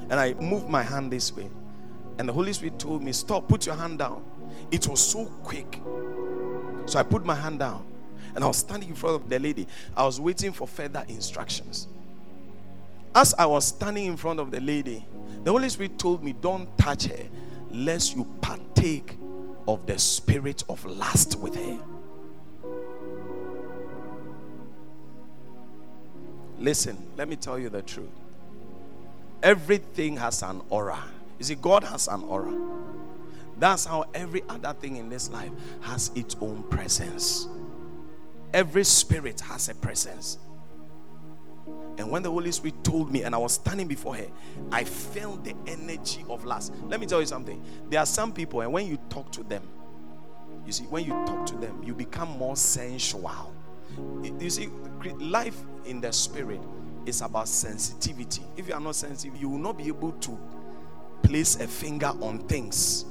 and 0.09 0.13
I 0.13 0.35
move 0.35 0.69
my 0.69 0.85
hand 0.85 1.13
this 1.13 1.35
way. 1.35 1.51
And 2.19 2.29
the 2.29 2.33
Holy 2.33 2.53
Spirit 2.53 2.79
told 2.79 3.03
me, 3.03 3.13
Stop, 3.13 3.49
put 3.49 3.67
your 3.67 3.75
hand 3.75 3.99
down. 3.99 4.25
It 4.71 4.87
was 4.87 5.01
so 5.01 5.27
quick. 5.43 5.81
So 6.87 6.99
I 6.99 7.03
put 7.03 7.25
my 7.25 7.35
hand 7.35 7.61
down 7.61 7.87
and 8.35 8.45
I 8.45 8.47
was 8.47 8.59
standing 8.59 8.89
in 8.89 8.95
front 8.95 9.17
of 9.17 9.29
the 9.29 9.39
lady. 9.39 9.67
I 9.97 10.05
was 10.05 10.21
waiting 10.21 10.53
for 10.53 10.67
further 10.67 11.05
instructions. 11.09 11.89
As 13.15 13.35
I 13.35 13.47
was 13.47 13.67
standing 13.67 14.07
in 14.07 14.17
front 14.17 14.39
of 14.39 14.51
the 14.51 14.61
lady, 14.61 15.05
the 15.43 15.51
Holy 15.51 15.69
Spirit 15.69 15.99
told 15.99 16.23
me, 16.23 16.33
Don't 16.33 16.77
touch 16.79 17.05
her, 17.07 17.25
lest 17.71 18.15
you 18.15 18.25
partake 18.41 19.17
of 19.67 19.87
the 19.87 19.99
spirit 19.99 20.65
of 20.69 20.85
lust 20.85 21.37
with 21.37 21.57
her. 21.57 21.79
Listen, 26.59 26.97
let 27.17 27.29
me 27.29 27.37
tell 27.37 27.59
you 27.59 27.69
the 27.69 27.83
truth. 27.83 28.11
Everything 29.43 30.17
has 30.19 30.43
an 30.43 30.61
aura. 30.69 31.03
You 31.41 31.45
see, 31.45 31.55
God 31.55 31.83
has 31.85 32.07
an 32.07 32.23
aura. 32.23 32.55
That's 33.57 33.87
how 33.87 34.05
every 34.13 34.43
other 34.49 34.75
thing 34.75 34.97
in 34.97 35.09
this 35.09 35.31
life 35.31 35.51
has 35.81 36.13
its 36.15 36.37
own 36.41 36.63
presence. 36.65 37.49
Every 38.53 38.85
spirit 38.85 39.41
has 39.41 39.71
a 39.71 39.75
presence. 39.75 40.39
And 41.97 42.11
when 42.11 42.23
the 42.23 42.31
Holy 42.31 42.53
Spirit 42.53 42.85
told 42.85 43.11
me, 43.11 43.23
and 43.23 43.35
I 43.35 43.39
was 43.39 43.55
standing 43.55 43.89
before 43.89 44.17
her, 44.17 44.27
I 44.71 44.85
felt 44.85 45.43
the 45.43 45.55
energy 45.67 46.25
of 46.29 46.45
lust. 46.45 46.75
Let 46.85 47.01
me 47.01 47.07
tell 47.07 47.21
you 47.21 47.27
something. 47.27 47.63
There 47.89 48.01
are 48.01 48.07
some 48.07 48.33
people, 48.33 48.61
and 48.61 48.71
when 48.71 48.87
you 48.87 48.99
talk 49.09 49.33
to 49.33 49.43
them, 49.43 49.63
you 50.67 50.73
see, 50.73 50.85
when 50.85 51.05
you 51.05 51.13
talk 51.27 51.47
to 51.47 51.57
them, 51.57 51.83
you 51.83 51.95
become 51.95 52.29
more 52.37 52.55
sensual. 52.55 53.55
You 54.23 54.51
see, 54.51 54.69
life 55.19 55.57
in 55.87 56.03
the 56.03 56.13
spirit 56.13 56.61
is 57.07 57.23
about 57.23 57.49
sensitivity. 57.49 58.43
If 58.59 58.69
you 58.69 58.75
are 58.75 58.81
not 58.81 58.95
sensitive, 58.95 59.41
you 59.41 59.49
will 59.49 59.59
not 59.59 59.79
be 59.79 59.89
able 59.89 60.13
to 60.13 60.39
place 61.23 61.57
a 61.57 61.67
finger 61.67 62.13
on 62.21 62.39
things. 62.47 63.05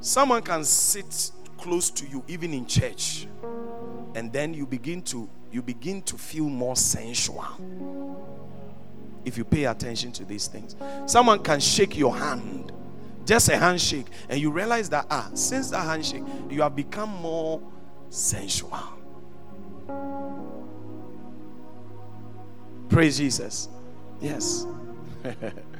Someone 0.00 0.42
can 0.42 0.64
sit 0.64 1.30
close 1.58 1.90
to 1.90 2.06
you, 2.06 2.22
even 2.28 2.52
in 2.52 2.66
church, 2.66 3.26
and 4.14 4.32
then 4.32 4.52
you 4.52 4.66
begin 4.66 5.02
to 5.02 5.28
you 5.50 5.62
begin 5.62 6.02
to 6.02 6.18
feel 6.18 6.48
more 6.48 6.76
sensual. 6.76 7.46
If 9.24 9.38
you 9.38 9.44
pay 9.44 9.64
attention 9.64 10.12
to 10.12 10.24
these 10.24 10.46
things, 10.48 10.76
someone 11.06 11.42
can 11.42 11.60
shake 11.60 11.96
your 11.96 12.14
hand, 12.14 12.72
just 13.24 13.48
a 13.48 13.56
handshake, 13.56 14.06
and 14.28 14.40
you 14.40 14.50
realize 14.50 14.90
that 14.90 15.06
ah, 15.10 15.30
since 15.34 15.70
that 15.70 15.84
handshake, 15.84 16.24
you 16.50 16.60
have 16.60 16.76
become 16.76 17.08
more 17.08 17.62
sensual. 18.10 18.78
Praise 22.88 23.16
Jesus. 23.16 23.68
Yes. 24.20 24.66
yes. 25.24 25.52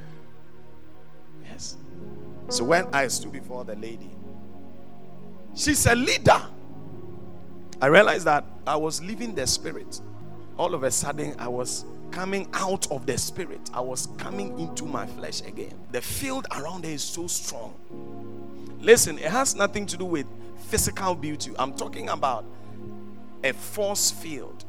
So 2.49 2.63
when 2.63 2.87
I 2.93 3.07
stood 3.07 3.31
before 3.31 3.63
the 3.63 3.75
lady, 3.75 4.11
she's 5.55 5.85
a 5.85 5.95
leader. 5.95 6.41
I 7.81 7.87
realized 7.87 8.25
that 8.25 8.45
I 8.65 8.75
was 8.75 9.01
leaving 9.01 9.35
the 9.35 9.47
spirit. 9.47 10.01
All 10.57 10.73
of 10.73 10.83
a 10.83 10.91
sudden, 10.91 11.35
I 11.39 11.47
was 11.47 11.85
coming 12.11 12.47
out 12.53 12.89
of 12.91 13.05
the 13.05 13.17
spirit. 13.17 13.59
I 13.73 13.81
was 13.81 14.07
coming 14.17 14.57
into 14.59 14.85
my 14.85 15.05
flesh 15.05 15.41
again. 15.41 15.73
The 15.91 16.01
field 16.01 16.47
around 16.55 16.85
her 16.85 16.91
is 16.91 17.03
so 17.03 17.27
strong. 17.27 17.73
Listen, 18.79 19.17
it 19.17 19.25
has 19.25 19.55
nothing 19.55 19.85
to 19.87 19.97
do 19.97 20.05
with 20.05 20.25
physical 20.67 21.15
beauty. 21.15 21.51
I'm 21.59 21.73
talking 21.73 22.09
about 22.09 22.45
a 23.43 23.51
force 23.53 24.11
field. 24.11 24.63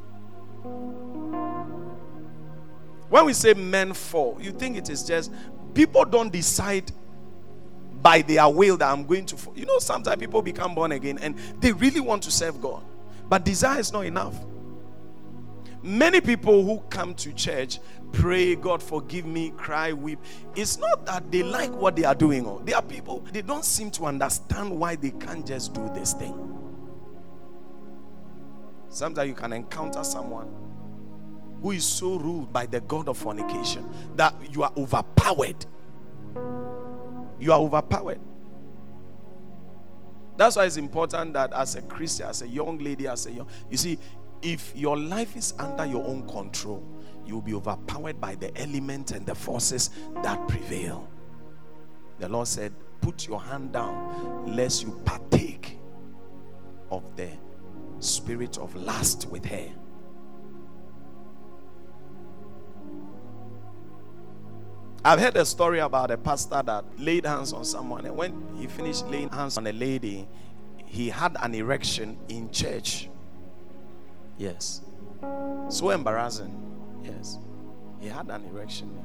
When 3.09 3.25
we 3.25 3.33
say 3.33 3.53
men 3.53 3.93
fall, 3.93 4.37
you 4.41 4.51
think 4.51 4.75
it 4.75 4.89
is 4.89 5.03
just 5.03 5.31
people 5.73 6.03
don't 6.03 6.31
decide 6.31 6.91
by 8.07 8.21
their 8.21 8.47
will 8.47 8.77
that 8.77 8.89
I'm 8.89 9.05
going 9.05 9.25
to. 9.25 9.35
You 9.53 9.65
know, 9.65 9.79
sometimes 9.79 10.17
people 10.17 10.41
become 10.41 10.73
born 10.73 10.93
again 10.93 11.17
and 11.17 11.37
they 11.59 11.73
really 11.73 11.99
want 11.99 12.23
to 12.23 12.31
serve 12.31 12.61
God, 12.61 12.81
but 13.27 13.43
desire 13.43 13.81
is 13.81 13.91
not 13.91 14.05
enough. 14.05 14.33
Many 15.83 16.21
people 16.21 16.63
who 16.63 16.79
come 16.89 17.15
to 17.15 17.33
church 17.33 17.79
pray, 18.13 18.55
God 18.55 18.81
forgive 18.81 19.25
me, 19.25 19.51
cry, 19.57 19.91
weep. 19.91 20.19
It's 20.55 20.77
not 20.77 21.05
that 21.05 21.29
they 21.33 21.43
like 21.43 21.69
what 21.73 21.97
they 21.97 22.05
are 22.05 22.15
doing. 22.15 22.45
Or 22.45 22.61
there 22.61 22.77
are 22.77 22.81
people 22.81 23.25
they 23.33 23.41
don't 23.41 23.65
seem 23.65 23.91
to 23.91 24.05
understand 24.05 24.71
why 24.71 24.95
they 24.95 25.11
can't 25.11 25.45
just 25.45 25.73
do 25.73 25.91
this 25.93 26.13
thing. 26.13 26.33
Sometimes 28.87 29.27
you 29.27 29.35
can 29.35 29.51
encounter 29.51 30.05
someone 30.05 30.47
who 31.61 31.71
is 31.71 31.83
so 31.83 32.15
ruled 32.15 32.53
by 32.53 32.67
the 32.67 32.79
God 32.79 33.09
of 33.09 33.17
fornication 33.17 33.85
that 34.15 34.33
you 34.49 34.63
are 34.63 34.71
overpowered. 34.77 35.65
You 37.39 37.51
are 37.53 37.59
overpowered. 37.59 38.19
That's 40.37 40.55
why 40.55 40.65
it's 40.65 40.77
important 40.77 41.33
that 41.33 41.51
as 41.53 41.75
a 41.75 41.81
Christian, 41.81 42.27
as 42.27 42.41
a 42.43 42.47
young 42.47 42.77
lady, 42.77 43.07
as 43.07 43.25
a 43.25 43.31
young, 43.31 43.47
you 43.71 43.77
see, 43.77 43.97
if 44.41 44.71
your 44.75 44.97
life 44.97 45.35
is 45.35 45.53
under 45.57 45.85
your 45.85 46.05
own 46.05 46.27
control, 46.27 46.83
you'll 47.25 47.41
be 47.41 47.55
overpowered 47.55 48.21
by 48.21 48.35
the 48.35 48.55
elements 48.59 49.11
and 49.11 49.25
the 49.25 49.33
forces 49.33 49.89
that 50.21 50.47
prevail. 50.47 51.09
The 52.19 52.29
Lord 52.29 52.47
said, 52.47 52.73
Put 53.01 53.27
your 53.27 53.41
hand 53.41 53.73
down, 53.73 54.55
lest 54.55 54.83
you 54.83 54.99
partake 55.05 55.79
of 56.91 57.03
the 57.15 57.29
spirit 57.99 58.57
of 58.57 58.75
lust 58.75 59.27
with 59.29 59.45
her. 59.45 59.69
I've 65.07 65.21
heard 65.21 65.37
a 65.37 65.45
story 65.45 65.79
about 65.79 66.11
a 66.11 66.17
pastor 66.17 66.61
that 66.65 66.83
laid 66.97 67.25
hands 67.25 67.53
on 67.53 67.63
someone, 67.63 68.05
and 68.05 68.17
when 68.17 68.43
he 68.57 68.67
finished 68.67 69.07
laying 69.07 69.29
hands 69.29 69.57
on 69.57 69.65
a 69.65 69.71
lady, 69.71 70.27
he 70.85 71.07
had 71.07 71.37
an 71.41 71.55
erection 71.55 72.17
in 72.27 72.51
church. 72.51 73.09
Yes. 74.37 74.81
So 75.69 75.91
embarrassing. 75.91 76.53
Yes. 77.05 77.37
He 78.01 78.09
had 78.09 78.29
an 78.29 78.43
erection. 78.47 79.01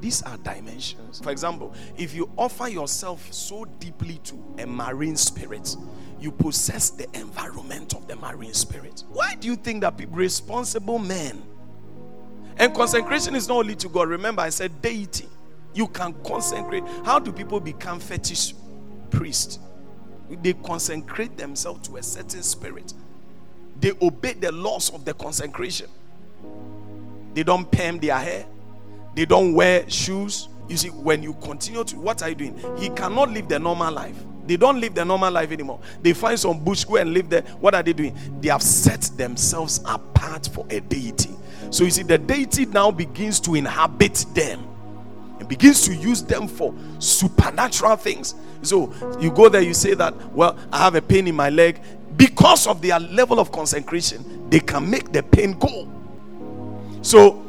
These 0.00 0.22
are 0.24 0.38
dimensions. 0.38 1.20
For 1.20 1.30
example, 1.30 1.72
if 1.96 2.16
you 2.16 2.28
offer 2.36 2.66
yourself 2.66 3.32
so 3.32 3.64
deeply 3.78 4.18
to 4.24 4.56
a 4.58 4.66
marine 4.66 5.14
spirit, 5.14 5.76
you 6.18 6.32
possess 6.32 6.90
the 6.90 7.06
environment 7.16 7.94
of 7.94 8.08
the 8.08 8.16
marine 8.16 8.54
spirit. 8.54 9.04
Why 9.08 9.36
do 9.36 9.46
you 9.46 9.54
think 9.54 9.82
that 9.82 9.94
responsible 10.10 10.98
men 10.98 11.44
and 12.56 12.74
consecration 12.74 13.34
is 13.34 13.48
not 13.48 13.58
only 13.58 13.74
to 13.76 13.88
God. 13.88 14.08
Remember, 14.08 14.42
I 14.42 14.50
said 14.50 14.80
deity. 14.80 15.28
You 15.74 15.88
can 15.88 16.14
consecrate. 16.24 16.84
How 17.04 17.18
do 17.18 17.32
people 17.32 17.60
become 17.60 17.98
fetish 17.98 18.54
priests? 19.10 19.58
They 20.42 20.52
consecrate 20.52 21.36
themselves 21.36 21.88
to 21.88 21.96
a 21.96 22.02
certain 22.02 22.42
spirit. 22.42 22.94
They 23.80 23.92
obey 24.00 24.34
the 24.34 24.52
laws 24.52 24.90
of 24.94 25.04
the 25.04 25.14
consecration. 25.14 25.88
They 27.34 27.42
don't 27.42 27.70
perm 27.70 27.98
their 27.98 28.16
hair. 28.16 28.46
They 29.14 29.24
don't 29.24 29.54
wear 29.54 29.88
shoes. 29.90 30.48
You 30.68 30.76
see, 30.76 30.88
when 30.88 31.22
you 31.22 31.34
continue 31.34 31.84
to, 31.84 31.96
what 31.96 32.22
are 32.22 32.28
you 32.28 32.34
doing? 32.34 32.60
He 32.78 32.88
cannot 32.90 33.30
live 33.30 33.48
the 33.48 33.58
normal 33.58 33.92
life. 33.92 34.16
They 34.46 34.56
don't 34.56 34.80
live 34.80 34.94
the 34.94 35.04
normal 35.04 35.32
life 35.32 35.50
anymore. 35.50 35.80
They 36.02 36.12
find 36.12 36.38
some 36.38 36.62
bush, 36.62 36.84
go 36.84 36.96
and 36.96 37.12
live 37.12 37.28
there. 37.30 37.42
What 37.60 37.74
are 37.74 37.82
they 37.82 37.92
doing? 37.92 38.16
They 38.40 38.48
have 38.48 38.62
set 38.62 39.02
themselves 39.16 39.80
apart 39.86 40.48
for 40.52 40.66
a 40.70 40.80
deity. 40.80 41.30
So 41.70 41.84
you 41.84 41.90
see, 41.90 42.02
the 42.02 42.18
deity 42.18 42.66
now 42.66 42.90
begins 42.90 43.40
to 43.40 43.54
inhabit 43.54 44.26
them 44.34 44.66
and 45.38 45.48
begins 45.48 45.84
to 45.86 45.94
use 45.94 46.22
them 46.22 46.46
for 46.48 46.74
supernatural 46.98 47.96
things. 47.96 48.34
So 48.62 48.92
you 49.20 49.30
go 49.30 49.48
there, 49.48 49.62
you 49.62 49.74
say 49.74 49.94
that, 49.94 50.14
well, 50.32 50.56
I 50.72 50.78
have 50.78 50.94
a 50.94 51.02
pain 51.02 51.26
in 51.26 51.34
my 51.34 51.50
leg. 51.50 51.80
Because 52.16 52.66
of 52.66 52.80
their 52.80 53.00
level 53.00 53.40
of 53.40 53.50
consecration, 53.50 54.48
they 54.48 54.60
can 54.60 54.88
make 54.88 55.12
the 55.12 55.22
pain 55.22 55.58
go. 55.58 55.90
So 57.02 57.44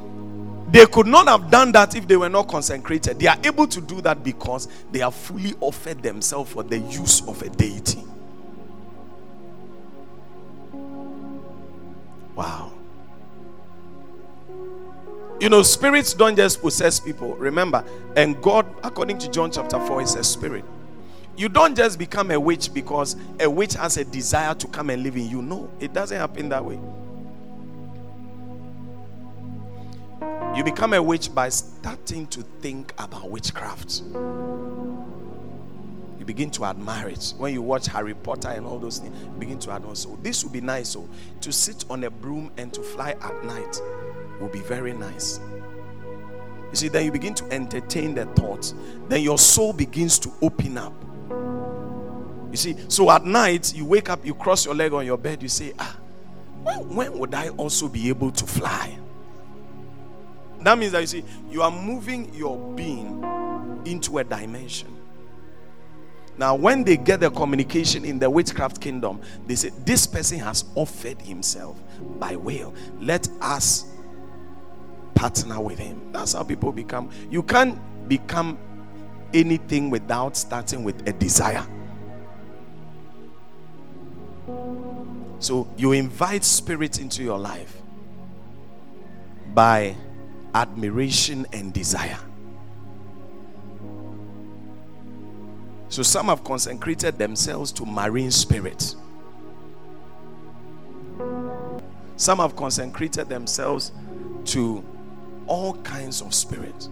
they 0.69 0.86
could 0.88 1.08
not 1.08 1.28
have 1.28 1.51
done 1.51 1.71
that 1.73 1.95
if 1.95 2.08
they 2.08 2.17
were 2.17 2.30
not 2.30 2.47
consecrated. 2.47 3.19
They 3.19 3.28
are 3.28 3.38
able 3.43 3.67
to 3.67 3.80
do 3.80 4.01
that 4.01 4.23
because 4.23 4.67
they 4.91 4.99
have 4.99 5.13
fully 5.13 5.54
offered 5.62 6.01
themselves 6.01 6.51
for 6.51 6.63
the 6.63 6.80
use 6.80 7.25
of 7.28 7.41
a 7.43 7.49
deity. 7.49 8.04
Wow. 12.36 12.74
You 15.39 15.50
know, 15.50 15.63
spirits 15.63 16.13
don't 16.13 16.36
just 16.38 16.62
possess 16.62 17.00
people. 17.00 17.36
Remember, 17.36 17.84
and 18.15 18.41
God, 18.41 18.65
according 18.84 19.17
to 19.19 19.30
John 19.30 19.52
chapter 19.52 19.80
4, 19.80 20.02
is 20.02 20.15
a 20.15 20.24
spirit. 20.24 20.63
You 21.36 21.50
don't 21.50 21.76
just 21.76 22.00
become 22.00 22.32
a 22.32 22.39
witch 22.39 22.74
because 22.74 23.17
a 23.41 23.50
witch 23.50 23.74
has 23.74 23.98
a 23.98 24.06
desire 24.06 24.56
to 24.56 24.67
come 24.67 24.89
and 24.89 25.04
live 25.04 25.17
in 25.17 25.30
you. 25.30 25.41
No, 25.41 25.69
it 25.82 25.91
doesn't 25.91 26.17
happen 26.17 26.48
that 26.50 26.63
way. 26.63 26.80
You 30.56 30.63
become 30.63 30.93
a 30.93 31.04
witch 31.04 31.36
by 31.36 31.50
starting 31.50 32.28
to 32.28 32.41
think 32.62 32.93
about 32.98 33.30
witchcraft. 33.30 34.04
You 36.17 36.24
begin 36.26 36.50
to 36.52 36.63
admire 36.63 37.10
it. 37.10 37.34
When 37.38 37.54
you 37.54 37.62
watch 37.62 37.88
Harry 37.88 38.13
Potter 38.13 38.48
and 38.48 38.65
all 38.65 38.80
those 38.80 39.00
things, 39.00 39.13
you 39.21 39.32
begin 39.38 39.60
to 39.60 39.71
admire. 39.71 39.95
So 39.95 40.17
this 40.24 40.45
would 40.45 40.54
be 40.54 40.62
nice. 40.62 40.88
So 40.88 41.10
to 41.41 41.52
sit 41.52 41.84
on 41.89 42.06
a 42.06 42.10
broom 42.10 42.52
and 42.56 42.74
to 42.74 42.82
fly 42.82 43.12
at 43.21 43.43
night 43.43 43.82
will 44.39 44.50
be 44.50 44.60
very 44.60 44.93
nice. 44.93 45.39
You 46.71 46.76
see, 46.76 46.88
then 46.88 47.06
you 47.06 47.12
begin 47.12 47.34
to 47.36 47.45
entertain 47.52 48.15
the 48.15 48.26
thoughts. 48.26 48.74
Then 49.08 49.21
your 49.21 49.38
soul 49.38 49.71
begins 49.71 50.19
to 50.19 50.32
open 50.41 50.78
up. 50.78 50.93
You 52.52 52.58
see, 52.58 52.76
so 52.88 53.12
at 53.12 53.26
night 53.26 53.74
you 53.74 53.86
wake 53.86 54.10
up, 54.10 54.26
you 54.26 54.34
cross 54.34 54.65
your 54.65 54.76
leg 54.76 54.93
on 54.93 55.06
your 55.06 55.17
bed, 55.17 55.41
you 55.41 55.50
say, 55.50 55.74
Ah, 55.80 55.98
when, 56.63 56.95
when 56.95 57.19
would 57.19 57.34
I 57.34 57.50
also 57.50 57.88
be 57.88 58.10
able 58.10 58.32
to 58.32 58.45
fly? 58.45 58.98
That 60.62 60.78
means 60.78 60.93
that 60.93 61.02
you 61.02 61.08
see, 61.08 61.24
you 61.50 61.62
are 61.62 61.71
moving 61.71 62.34
your 62.34 62.58
being 62.74 63.24
into 63.86 64.17
a 64.17 64.24
dimension. 64.24 64.95
Now, 66.38 66.56
when 66.56 66.84
they 66.84 66.98
get 66.98 67.21
the 67.21 67.30
communication 67.30 68.04
in 68.04 68.19
the 68.19 68.30
witchcraft 68.30 68.82
kingdom, 68.82 69.21
they 69.48 69.56
say, 69.56 69.71
This 69.86 70.06
person 70.06 70.39
has 70.39 70.65
offered 70.76 71.21
himself 71.21 71.80
by 72.19 72.36
will. 72.36 72.74
Let 73.00 73.30
us 73.41 73.86
partner 75.15 75.60
with 75.60 75.80
him. 75.80 76.12
That's 76.12 76.34
how 76.34 76.43
people 76.43 76.71
become. 76.71 77.10
You 77.32 77.41
can't 77.41 77.80
become 78.08 78.60
anything 79.34 79.89
without 79.89 80.38
starting 80.38 80.84
with 80.84 81.08
a 81.08 81.13
desire. 81.13 81.65
So 85.39 85.67
you 85.78 85.91
invite 85.91 86.43
spirit 86.43 86.99
into 86.99 87.23
your 87.23 87.38
life 87.39 87.82
by 89.54 89.95
admiration 90.54 91.45
and 91.51 91.73
desire. 91.73 92.19
So 95.89 96.04
some 96.04 96.28
have 96.28 96.43
consecrated 96.43 97.17
themselves 97.17 97.71
to 97.73 97.86
marine 97.86 98.32
spirits. 98.32 98.95
Some 102.17 102.39
have 102.39 102.56
consecrated 102.56 103.30
themselves 103.30 103.91
to 104.45 104.84
all 105.47 105.75
kinds 105.77 106.21
of 106.21 106.34
spirits. 106.34 106.89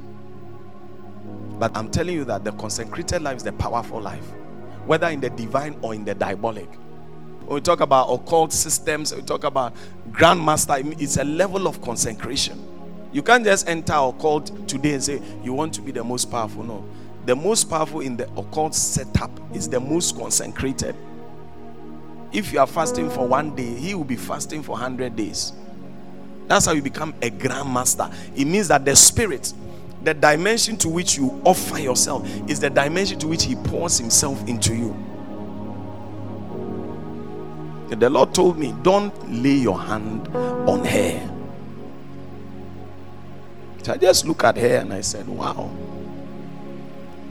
But 1.60 1.76
I'm 1.76 1.90
telling 1.90 2.16
you 2.16 2.26
that 2.26 2.44
the 2.44 2.52
consecrated 2.54 3.22
life 3.22 3.38
is 3.38 3.44
the 3.44 3.54
powerful 3.54 4.02
life, 4.02 4.26
whether 4.86 5.08
in 5.08 5.22
the 5.22 5.30
divine 5.30 5.78
or 5.82 5.94
in 5.94 6.04
the 6.04 6.14
diabolic. 6.16 6.70
When 7.46 7.56
we 7.56 7.62
talk 7.62 7.82
about 7.82 8.12
occult 8.12 8.54
systems, 8.54 9.14
we 9.14 9.22
talk 9.22 9.44
about 9.44 9.74
grandmaster, 10.12 11.02
it's 11.02 11.18
a 11.18 11.24
level 11.24 11.68
of 11.68 11.82
consecration. 11.82 12.68
You 13.12 13.22
can't 13.22 13.44
just 13.44 13.68
enter 13.70 13.94
occult 13.94 14.68
today 14.68 14.94
and 14.94 15.04
say 15.04 15.22
you 15.44 15.54
want 15.54 15.74
to 15.76 15.82
be 15.82 15.92
the 15.92 16.04
most 16.04 16.32
powerful. 16.32 16.64
No. 16.64 16.84
The 17.26 17.36
most 17.36 17.70
powerful 17.70 18.02
in 18.02 18.18
the 18.18 18.28
occult 18.34 18.74
setup 18.76 19.32
is 19.56 19.70
the 19.70 19.80
most 19.80 20.18
consecrated. 20.18 20.96
If 22.32 22.52
you 22.52 22.60
are 22.60 22.68
fasting 22.68 23.10
for 23.12 23.28
one 23.28 23.56
day, 23.56 23.76
he 23.76 23.94
will 23.94 24.04
be 24.04 24.16
fasting 24.16 24.64
for 24.64 24.72
100 24.72 25.16
days. 25.16 25.54
That's 26.48 26.66
how 26.66 26.74
you 26.74 26.82
become 26.82 27.14
a 27.22 27.30
grandmaster. 27.30 28.14
It 28.36 28.46
means 28.46 28.68
that 28.68 28.86
the 28.86 28.96
spirit, 28.96 29.54
the 30.04 30.14
dimension 30.14 30.78
to 30.78 30.90
which 30.90 31.18
you 31.18 31.42
offer 31.46 31.80
yourself, 31.80 32.28
is 32.50 32.60
the 32.60 32.70
dimension 32.70 33.20
to 33.20 33.28
which 33.28 33.46
he 33.46 33.56
pours 33.56 33.98
himself 33.98 34.46
into 34.48 34.76
you. 34.76 34.96
The 37.90 38.10
Lord 38.10 38.34
told 38.34 38.58
me, 38.58 38.74
Don't 38.82 39.14
lay 39.32 39.54
your 39.54 39.80
hand 39.80 40.28
on 40.36 40.84
her. 40.84 41.30
So 43.84 43.94
I 43.94 43.98
just 43.98 44.26
look 44.26 44.44
at 44.44 44.58
her 44.58 44.78
and 44.78 44.94
I 44.94 45.02
said, 45.02 45.28
Wow. 45.28 45.70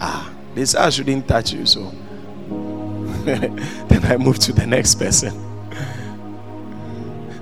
Ah, 0.01 0.33
they 0.55 0.65
said 0.65 0.83
I 0.83 0.91
shouldn't 0.91 1.27
touch 1.27 1.53
you, 1.53 1.67
so 1.67 1.91
then 3.25 4.05
I 4.05 4.17
moved 4.17 4.43
to 4.43 4.53
the 4.53 4.67
next 4.67 4.97
person. 4.97 5.52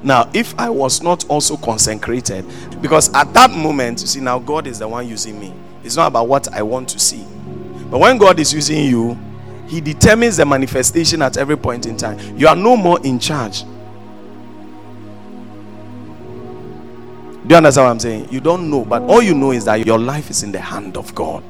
Now, 0.03 0.31
if 0.33 0.59
I 0.59 0.71
was 0.71 1.03
not 1.03 1.29
also 1.29 1.57
consecrated, 1.59 2.47
because 2.81 3.13
at 3.15 3.33
that 3.35 3.51
moment, 3.51 4.01
you 4.01 4.07
see, 4.07 4.21
now 4.21 4.39
God 4.39 4.67
is 4.67 4.79
the 4.79 4.89
one 4.89 5.07
using 5.07 5.39
me. 5.39 5.53
It's 5.85 5.97
not 5.97 6.07
about 6.09 6.29
what 6.29 6.53
I 6.53 6.63
want 6.63 6.89
to 6.91 6.99
see. 6.99 7.25
But 7.91 7.99
when 7.99 8.17
God 8.17 8.41
is 8.41 8.53
using 8.53 8.85
you, 8.87 9.19
He 9.67 9.81
determines 9.81 10.39
the 10.39 10.47
manifestation 10.47 11.21
at 11.23 11.37
every 11.37 11.57
point 11.57 11.87
in 11.87 11.97
time. 11.97 12.19
You 12.37 12.49
are 12.49 12.57
no 12.57 12.77
more 12.77 12.99
in 13.05 13.19
charge. 13.19 13.65
Do 17.47 17.55
you 17.55 17.57
understand 17.57 17.85
what 17.85 17.91
I'm 17.91 18.01
saying? 18.01 18.29
You 18.31 18.41
don't 18.41 18.71
know, 18.71 18.85
but 18.85 19.03
all 19.03 19.21
you 19.21 19.35
know 19.35 19.51
is 19.51 19.65
that 19.67 19.85
your 19.85 19.99
life 19.99 20.31
is 20.31 20.43
in 20.43 20.53
the 20.53 20.61
hand 20.61 20.97
of 20.97 21.15
God. 21.15 21.43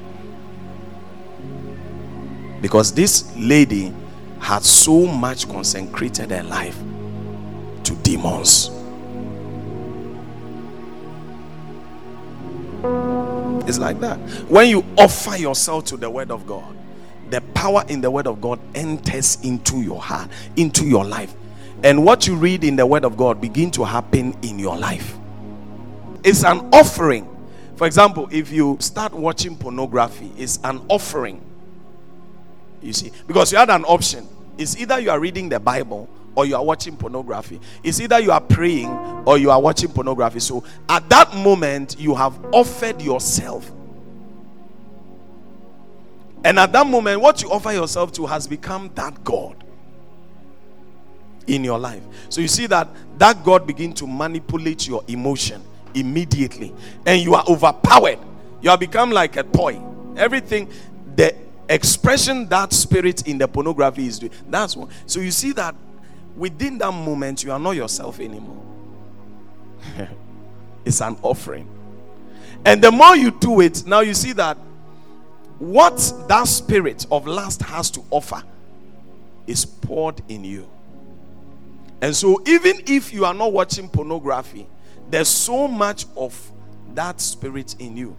Because 2.61 2.93
this 2.93 3.33
lady 3.37 3.93
had 4.41 4.65
so 4.65 5.07
much 5.07 5.49
consecrated 5.49 6.31
her 6.31 6.43
life 6.43 6.79
to 7.91 8.03
demons. 8.03 8.71
It's 13.69 13.79
like 13.79 14.01
that. 14.01 14.19
When 14.49 14.69
you 14.69 14.85
offer 14.97 15.37
yourself 15.37 15.85
to 15.87 15.97
the 15.97 16.09
word 16.09 16.31
of 16.31 16.47
God, 16.47 16.77
the 17.31 17.41
power 17.55 17.85
in 17.89 18.01
the 18.01 18.11
word 18.11 18.27
of 18.27 18.41
God 18.41 18.59
enters 18.75 19.39
into 19.43 19.83
your 19.83 20.01
heart, 20.01 20.31
into 20.57 20.85
your 20.87 21.05
life. 21.05 21.35
And 21.83 22.05
what 22.05 22.27
you 22.27 22.37
read 22.37 22.65
in 22.65 22.77
the 22.77 22.87
word 22.87 23.05
of 23.05 23.17
God 23.17 23.41
begin 23.41 23.71
to 23.73 23.85
happen 23.85 24.37
in 24.43 24.59
your 24.59 24.77
life. 24.77 25.17
It's 26.25 26.45
an 26.45 26.69
offering. 26.73 27.29
For 27.77 27.87
example, 27.87 28.29
if 28.31 28.51
you 28.51 28.77
start 28.81 29.13
watching 29.13 29.57
pornography, 29.57 30.33
it's 30.37 30.59
an 30.65 30.83
offering 30.89 31.41
you 32.83 32.93
see, 32.93 33.13
because 33.27 33.53
you 33.53 33.59
had 33.59 33.71
an 33.71 33.85
option. 33.85 34.27
It's 34.57 34.77
either 34.77 34.99
you 34.99 35.11
are 35.11 35.21
reading 35.21 35.49
the 35.49 35.61
Bible 35.61 36.09
or 36.35 36.47
you 36.47 36.57
are 36.57 36.65
watching 36.65 36.97
pornography. 36.97 37.61
It's 37.83 38.01
either 38.01 38.21
you 38.21 38.33
are 38.33 38.41
praying 38.41 38.89
or 39.27 39.39
you 39.39 39.51
are 39.51 39.61
watching 39.61 39.91
pornography. 39.91 40.41
So 40.41 40.65
at 40.89 41.09
that 41.09 41.35
moment, 41.35 41.97
you 41.99 42.15
have 42.15 42.39
offered 42.53 43.03
yourself. 43.03 43.71
And 46.45 46.59
at 46.59 46.73
that 46.73 46.87
moment, 46.87 47.21
what 47.21 47.43
you 47.43 47.51
offer 47.51 47.73
yourself 47.73 48.13
to 48.13 48.27
has 48.27 48.47
become 48.47 48.91
that 48.95 49.23
God 49.25 49.63
in 51.47 51.65
your 51.65 51.79
life. 51.79 52.03
So 52.29 52.41
you 52.41 52.49
see 52.49 52.67
that 52.67 52.89
that 53.19 53.45
God 53.45 53.67
begin 53.67 53.93
to 53.95 54.07
manipulate 54.07 54.87
your 54.89 55.05
emotion 55.09 55.63
immediately, 55.95 56.73
and 57.05 57.21
you 57.21 57.35
are 57.35 57.45
overpowered. 57.49 58.19
You 58.63 58.71
have 58.71 58.81
become 58.81 59.11
like 59.11 59.37
a 59.37 59.43
toy. 59.43 59.81
Everything 60.17 60.71
the 61.17 61.35
expression 61.69 62.47
that 62.49 62.73
spirit 62.73 63.27
in 63.27 63.39
the 63.39 63.49
pornography 63.49 64.07
is 64.07 64.19
doing. 64.19 64.33
That's 64.49 64.77
one. 64.77 64.91
So 65.07 65.21
you 65.21 65.31
see 65.31 65.53
that 65.53 65.75
within 66.37 66.79
that 66.79 66.93
moment, 66.93 67.45
you 67.45 67.53
are 67.53 67.59
not 67.59 67.73
yourself 67.73 68.21
anymore. 68.21 68.63
it's 70.85 71.01
an 71.01 71.17
offering. 71.23 71.69
And 72.65 72.83
the 72.83 72.91
more 72.91 73.17
you 73.17 73.31
do 73.31 73.61
it, 73.61 73.87
now 73.87 74.01
you 74.01 74.15
see 74.15 74.33
that 74.33 74.57
what 75.59 76.13
that 76.29 76.45
spirit 76.45 77.07
of 77.11 77.27
lust 77.27 77.63
has 77.63 77.91
to 77.93 78.03
offer 78.11 78.43
is 79.47 79.65
poured 79.65 80.23
in 80.29 80.45
you. 80.45 80.69
And 82.03 82.17
so, 82.17 82.43
even 82.47 82.81
if 82.87 83.13
you 83.13 83.27
are 83.27 83.35
not 83.35 83.53
watching 83.53 83.89
pornography, 83.89 84.67
there's 85.11 85.29
so 85.29 85.69
much 85.69 86.07
of 86.17 86.51
that 86.95 87.21
spirit 87.21 87.77
in 87.79 87.97
you. 87.97 88.17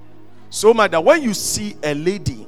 So 0.49 0.73
much 0.73 0.91
that 0.91 1.03
when 1.03 1.23
you 1.23 1.33
see 1.33 1.75
a 1.81 1.95
lady 1.95 2.45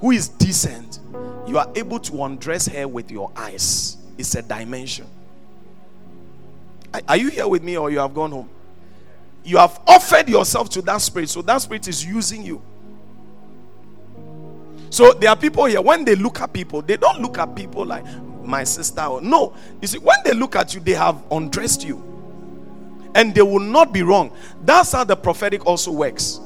who 0.00 0.10
is 0.10 0.28
decent, 0.28 1.00
you 1.46 1.58
are 1.58 1.70
able 1.76 2.00
to 2.00 2.24
undress 2.24 2.66
her 2.66 2.88
with 2.88 3.10
your 3.10 3.30
eyes. 3.36 3.98
It's 4.18 4.34
a 4.34 4.42
dimension. 4.42 5.06
Are 7.06 7.16
you 7.16 7.30
here 7.30 7.46
with 7.46 7.62
me 7.62 7.78
or 7.78 7.90
you 7.90 8.00
have 8.00 8.12
gone 8.12 8.32
home? 8.32 8.50
You 9.44 9.58
have 9.58 9.80
offered 9.86 10.28
yourself 10.28 10.68
to 10.70 10.82
that 10.82 10.98
spirit, 10.98 11.30
so 11.30 11.40
that 11.42 11.58
spirit 11.58 11.86
is 11.88 12.04
using 12.04 12.44
you. 12.44 12.60
So 14.90 15.12
there 15.12 15.30
are 15.30 15.36
people 15.36 15.66
here, 15.66 15.80
when 15.80 16.04
they 16.04 16.16
look 16.16 16.40
at 16.40 16.52
people, 16.52 16.82
they 16.82 16.96
don't 16.96 17.20
look 17.20 17.38
at 17.38 17.54
people 17.54 17.86
like 17.86 18.04
my 18.42 18.64
sister 18.64 19.02
or 19.02 19.20
no. 19.20 19.54
You 19.80 19.86
see, 19.86 19.98
when 19.98 20.16
they 20.24 20.32
look 20.32 20.56
at 20.56 20.74
you, 20.74 20.80
they 20.80 20.94
have 20.94 21.22
undressed 21.30 21.84
you. 21.84 22.02
And 23.14 23.34
they 23.34 23.42
will 23.42 23.60
not 23.60 23.92
be 23.92 24.02
wrong. 24.02 24.32
That's 24.64 24.92
how 24.92 25.04
the 25.04 25.16
prophetic 25.16 25.66
also 25.66 25.92
works. 25.92 26.40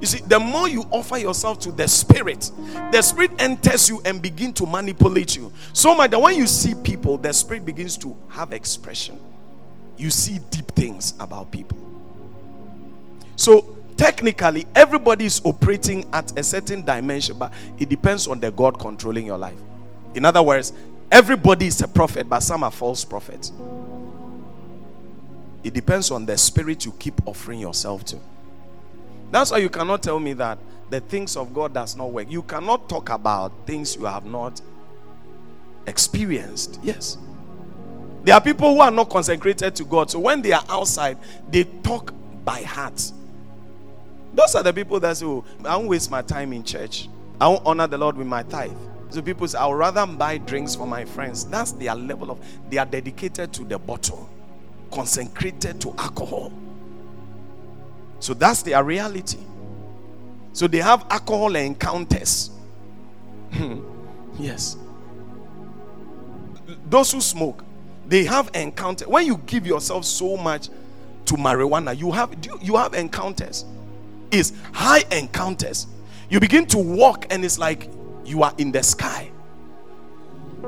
You 0.00 0.06
see, 0.06 0.20
the 0.20 0.38
more 0.38 0.68
you 0.68 0.82
offer 0.90 1.18
yourself 1.18 1.58
to 1.60 1.72
the 1.72 1.88
spirit, 1.88 2.50
the 2.92 3.02
spirit 3.02 3.32
enters 3.38 3.88
you 3.88 4.00
and 4.04 4.22
begin 4.22 4.52
to 4.54 4.66
manipulate 4.66 5.36
you. 5.36 5.52
So 5.72 5.94
much 5.94 6.12
that 6.12 6.20
when 6.20 6.36
you 6.36 6.46
see 6.46 6.74
people, 6.74 7.18
the 7.18 7.32
spirit 7.32 7.64
begins 7.64 7.96
to 7.98 8.16
have 8.28 8.52
expression. 8.52 9.18
You 9.96 10.10
see 10.10 10.38
deep 10.50 10.68
things 10.68 11.14
about 11.18 11.50
people. 11.50 11.76
So 13.34 13.76
technically, 13.96 14.66
everybody 14.74 15.24
is 15.24 15.40
operating 15.44 16.08
at 16.12 16.38
a 16.38 16.44
certain 16.44 16.84
dimension, 16.84 17.36
but 17.36 17.52
it 17.78 17.88
depends 17.88 18.28
on 18.28 18.38
the 18.38 18.52
God 18.52 18.78
controlling 18.78 19.26
your 19.26 19.38
life. 19.38 19.58
In 20.14 20.24
other 20.24 20.42
words, 20.42 20.72
everybody 21.10 21.66
is 21.66 21.80
a 21.82 21.88
prophet, 21.88 22.28
but 22.28 22.40
some 22.40 22.62
are 22.62 22.70
false 22.70 23.04
prophets. 23.04 23.52
It 25.64 25.74
depends 25.74 26.12
on 26.12 26.24
the 26.24 26.38
spirit 26.38 26.84
you 26.84 26.92
keep 26.92 27.14
offering 27.26 27.58
yourself 27.58 28.04
to. 28.06 28.18
That's 29.30 29.50
why 29.50 29.58
you 29.58 29.68
cannot 29.68 30.02
tell 30.02 30.18
me 30.18 30.32
that 30.34 30.58
the 30.90 31.00
things 31.00 31.36
of 31.36 31.52
God 31.52 31.74
does 31.74 31.96
not 31.96 32.10
work. 32.10 32.30
You 32.30 32.42
cannot 32.42 32.88
talk 32.88 33.10
about 33.10 33.52
things 33.66 33.96
you 33.96 34.06
have 34.06 34.24
not 34.24 34.60
experienced. 35.86 36.80
Yes. 36.82 37.18
There 38.24 38.34
are 38.34 38.40
people 38.40 38.74
who 38.74 38.80
are 38.80 38.90
not 38.90 39.10
consecrated 39.10 39.74
to 39.76 39.84
God. 39.84 40.10
So 40.10 40.18
when 40.18 40.42
they 40.42 40.52
are 40.52 40.64
outside, 40.68 41.18
they 41.50 41.64
talk 41.64 42.12
by 42.44 42.62
heart. 42.62 43.12
Those 44.34 44.54
are 44.54 44.62
the 44.62 44.72
people 44.72 45.00
that 45.00 45.16
say, 45.16 45.26
oh, 45.26 45.44
I 45.64 45.76
won't 45.76 45.88
waste 45.88 46.10
my 46.10 46.22
time 46.22 46.52
in 46.52 46.62
church. 46.62 47.08
I 47.40 47.48
won't 47.48 47.64
honor 47.66 47.86
the 47.86 47.98
Lord 47.98 48.16
with 48.16 48.26
my 48.26 48.42
tithe. 48.42 48.76
So 49.10 49.22
people 49.22 49.48
say, 49.48 49.58
I 49.58 49.66
would 49.66 49.76
rather 49.76 50.06
buy 50.06 50.38
drinks 50.38 50.74
for 50.74 50.86
my 50.86 51.04
friends. 51.04 51.44
That's 51.44 51.72
their 51.72 51.94
level 51.94 52.30
of, 52.30 52.38
they 52.68 52.78
are 52.78 52.86
dedicated 52.86 53.52
to 53.54 53.64
the 53.64 53.78
bottle, 53.78 54.28
consecrated 54.90 55.80
to 55.80 55.94
alcohol. 55.98 56.52
So 58.20 58.34
that's 58.34 58.62
their 58.62 58.82
reality. 58.82 59.38
So 60.52 60.66
they 60.66 60.78
have 60.78 61.06
alcohol 61.10 61.54
encounters. 61.54 62.50
Hmm. 63.52 63.80
yes. 64.38 64.76
Those 66.90 67.12
who 67.12 67.20
smoke, 67.20 67.64
they 68.06 68.24
have 68.24 68.50
encounters. 68.54 69.06
When 69.08 69.24
you 69.26 69.38
give 69.46 69.66
yourself 69.66 70.04
so 70.04 70.36
much 70.36 70.68
to 71.26 71.34
marijuana, 71.34 71.96
you 71.96 72.10
have 72.10 72.34
you 72.60 72.76
have 72.76 72.94
encounters. 72.94 73.64
Is 74.30 74.52
high 74.72 75.04
encounters. 75.10 75.86
You 76.28 76.40
begin 76.40 76.66
to 76.66 76.78
walk 76.78 77.26
and 77.30 77.44
it's 77.44 77.58
like 77.58 77.88
you 78.24 78.42
are 78.42 78.52
in 78.58 78.72
the 78.72 78.82
sky. 78.82 79.30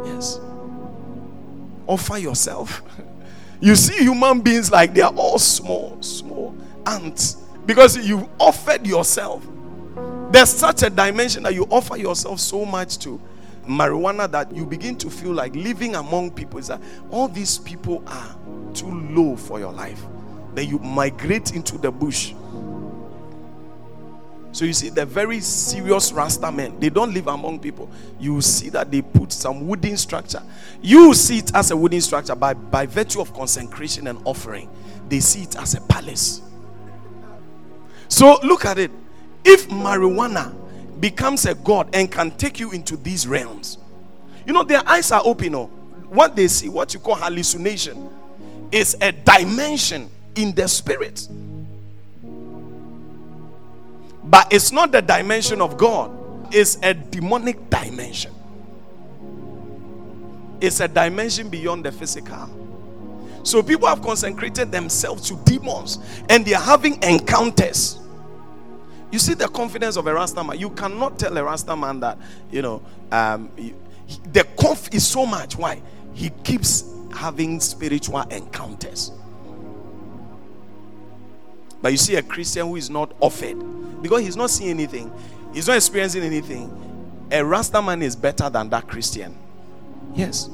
Yes. 0.04 0.40
Offer 1.86 2.18
yourself. 2.18 2.82
You 3.62 3.74
see 3.76 3.98
human 3.98 4.40
beings 4.40 4.70
like 4.70 4.94
they 4.94 5.02
are 5.02 5.12
all 5.12 5.38
small, 5.38 6.00
small 6.00 6.56
ants 6.86 7.36
because 7.66 7.96
you 7.96 8.28
offered 8.38 8.86
yourself. 8.86 9.46
There's 10.30 10.50
such 10.50 10.82
a 10.82 10.90
dimension 10.90 11.42
that 11.42 11.54
you 11.54 11.64
offer 11.70 11.96
yourself 11.96 12.40
so 12.40 12.64
much 12.64 12.98
to 12.98 13.20
marijuana 13.66 14.30
that 14.30 14.54
you 14.54 14.66
begin 14.66 14.96
to 14.96 15.10
feel 15.10 15.32
like 15.32 15.54
living 15.54 15.94
among 15.94 16.30
people 16.30 16.58
is 16.58 16.68
that 16.68 16.80
all 17.10 17.28
these 17.28 17.58
people 17.58 18.02
are 18.06 18.36
too 18.74 18.90
low 19.10 19.36
for 19.36 19.58
your 19.58 19.72
life. 19.72 20.02
Then 20.54 20.68
you 20.68 20.78
migrate 20.78 21.54
into 21.54 21.78
the 21.78 21.90
bush. 21.90 22.34
So 24.52 24.64
you 24.64 24.72
see, 24.72 24.88
the 24.88 25.06
very 25.06 25.38
serious 25.40 26.12
Rasta 26.12 26.50
men, 26.50 26.78
they 26.80 26.88
don't 26.88 27.14
live 27.14 27.28
among 27.28 27.60
people. 27.60 27.88
You 28.18 28.40
see 28.40 28.68
that 28.70 28.90
they 28.90 29.00
put 29.00 29.32
some 29.32 29.68
wooden 29.68 29.96
structure. 29.96 30.42
You 30.82 31.14
see 31.14 31.38
it 31.38 31.54
as 31.54 31.70
a 31.70 31.76
wooden 31.76 32.00
structure 32.00 32.34
by, 32.34 32.54
by 32.54 32.86
virtue 32.86 33.20
of 33.20 33.32
consecration 33.32 34.08
and 34.08 34.20
offering. 34.24 34.68
They 35.08 35.20
see 35.20 35.42
it 35.42 35.56
as 35.56 35.74
a 35.74 35.80
palace. 35.82 36.42
So 38.10 38.38
look 38.42 38.66
at 38.66 38.78
it. 38.78 38.90
If 39.44 39.68
marijuana 39.68 40.54
becomes 41.00 41.46
a 41.46 41.54
god 41.54 41.88
and 41.94 42.12
can 42.12 42.30
take 42.32 42.60
you 42.60 42.72
into 42.72 42.96
these 42.98 43.26
realms, 43.26 43.78
you 44.46 44.52
know, 44.52 44.64
their 44.64 44.86
eyes 44.86 45.10
are 45.12 45.22
open. 45.24 45.54
Oh. 45.54 45.66
What 46.08 46.36
they 46.36 46.48
see, 46.48 46.68
what 46.68 46.92
you 46.92 47.00
call 47.00 47.14
hallucination, 47.14 48.10
is 48.72 48.96
a 49.00 49.12
dimension 49.12 50.10
in 50.34 50.54
the 50.54 50.66
spirit. 50.68 51.28
But 54.24 54.52
it's 54.52 54.72
not 54.72 54.92
the 54.92 55.00
dimension 55.00 55.62
of 55.62 55.78
God, 55.78 56.10
it's 56.52 56.78
a 56.82 56.92
demonic 56.92 57.70
dimension. 57.70 58.34
It's 60.60 60.80
a 60.80 60.88
dimension 60.88 61.48
beyond 61.48 61.84
the 61.84 61.92
physical. 61.92 62.50
So 63.42 63.62
people 63.62 63.88
have 63.88 64.02
consecrated 64.02 64.70
themselves 64.70 65.28
to 65.28 65.36
demons 65.44 65.98
and 66.28 66.44
they 66.44 66.54
are 66.54 66.62
having 66.62 67.02
encounters. 67.02 67.98
You 69.10 69.18
see 69.18 69.34
the 69.34 69.48
confidence 69.48 69.96
of 69.96 70.06
a 70.06 70.14
Rasta 70.14 70.44
man. 70.44 70.58
You 70.58 70.70
cannot 70.70 71.18
tell 71.18 71.36
a 71.36 71.42
Rasta 71.42 71.74
man 71.74 72.00
that, 72.00 72.18
you 72.50 72.62
know, 72.62 72.82
um, 73.10 73.50
he, 73.56 73.74
the 74.32 74.44
conf 74.58 74.88
is 74.92 75.06
so 75.06 75.26
much. 75.26 75.56
Why? 75.56 75.82
He 76.14 76.30
keeps 76.44 76.84
having 77.12 77.60
spiritual 77.60 78.20
encounters. 78.22 79.12
But 81.82 81.92
you 81.92 81.98
see 81.98 82.16
a 82.16 82.22
Christian 82.22 82.66
who 82.66 82.76
is 82.76 82.90
not 82.90 83.12
offered 83.20 84.02
because 84.02 84.20
he's 84.22 84.36
not 84.36 84.50
seeing 84.50 84.70
anything, 84.70 85.12
he's 85.52 85.66
not 85.66 85.76
experiencing 85.76 86.22
anything. 86.22 86.76
A 87.32 87.44
Rasta 87.44 87.80
man 87.80 88.02
is 88.02 88.14
better 88.16 88.50
than 88.50 88.68
that 88.70 88.86
Christian. 88.86 89.36
Yes. 90.14 90.50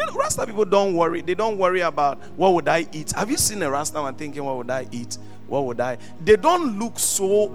You 0.00 0.06
know, 0.06 0.12
Rasta 0.14 0.46
people 0.46 0.64
don't 0.64 0.94
worry. 0.94 1.20
They 1.20 1.34
don't 1.34 1.58
worry 1.58 1.80
about 1.82 2.18
what 2.36 2.54
would 2.54 2.68
I 2.68 2.86
eat. 2.90 3.12
Have 3.12 3.30
you 3.30 3.36
seen 3.36 3.62
a 3.62 3.70
Rasta 3.70 4.02
man 4.02 4.14
thinking, 4.14 4.42
what 4.42 4.56
would 4.56 4.70
I 4.70 4.86
eat? 4.90 5.18
What 5.46 5.66
would 5.66 5.78
I? 5.80 5.98
They 6.24 6.36
don't 6.36 6.78
look 6.78 6.98
so 6.98 7.54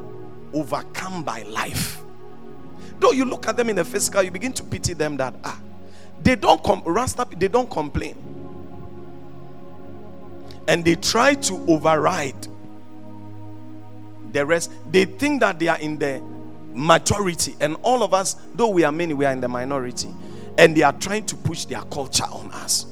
overcome 0.54 1.24
by 1.24 1.42
life. 1.44 2.02
Though 3.00 3.12
you 3.12 3.26
look 3.26 3.48
at 3.48 3.58
them 3.58 3.70
in 3.70 3.76
the 3.76 3.84
physical, 3.84 4.22
you 4.22 4.30
begin 4.30 4.54
to 4.54 4.64
pity 4.64 4.94
them 4.94 5.18
that 5.18 5.34
ah, 5.44 5.60
they 6.22 6.36
don't 6.36 6.64
come 6.64 6.84
Rasta, 6.86 7.26
they 7.36 7.48
don't 7.48 7.70
complain 7.70 8.16
and 10.68 10.84
they 10.84 10.96
try 10.96 11.34
to 11.34 11.54
override 11.68 12.48
the 14.32 14.46
rest. 14.46 14.72
They 14.92 15.06
think 15.06 15.42
that 15.42 15.60
they 15.60 15.68
are 15.68 15.80
in 15.80 15.98
the 15.98 16.22
majority, 16.74 17.56
and 17.60 17.78
all 17.84 18.04
of 18.04 18.14
us, 18.14 18.36
though 18.54 18.70
we 18.70 18.84
are 18.84 18.92
many, 18.92 19.14
we 19.14 19.26
are 19.26 19.32
in 19.32 19.42
the 19.42 19.48
minority, 19.48 20.10
and 20.58 20.76
they 20.76 20.84
are 20.84 20.94
trying 20.94 21.26
to 21.28 21.36
push 21.36 21.66
their 21.66 21.82
culture 21.84 22.26
on 22.26 22.52
us. 22.52 22.86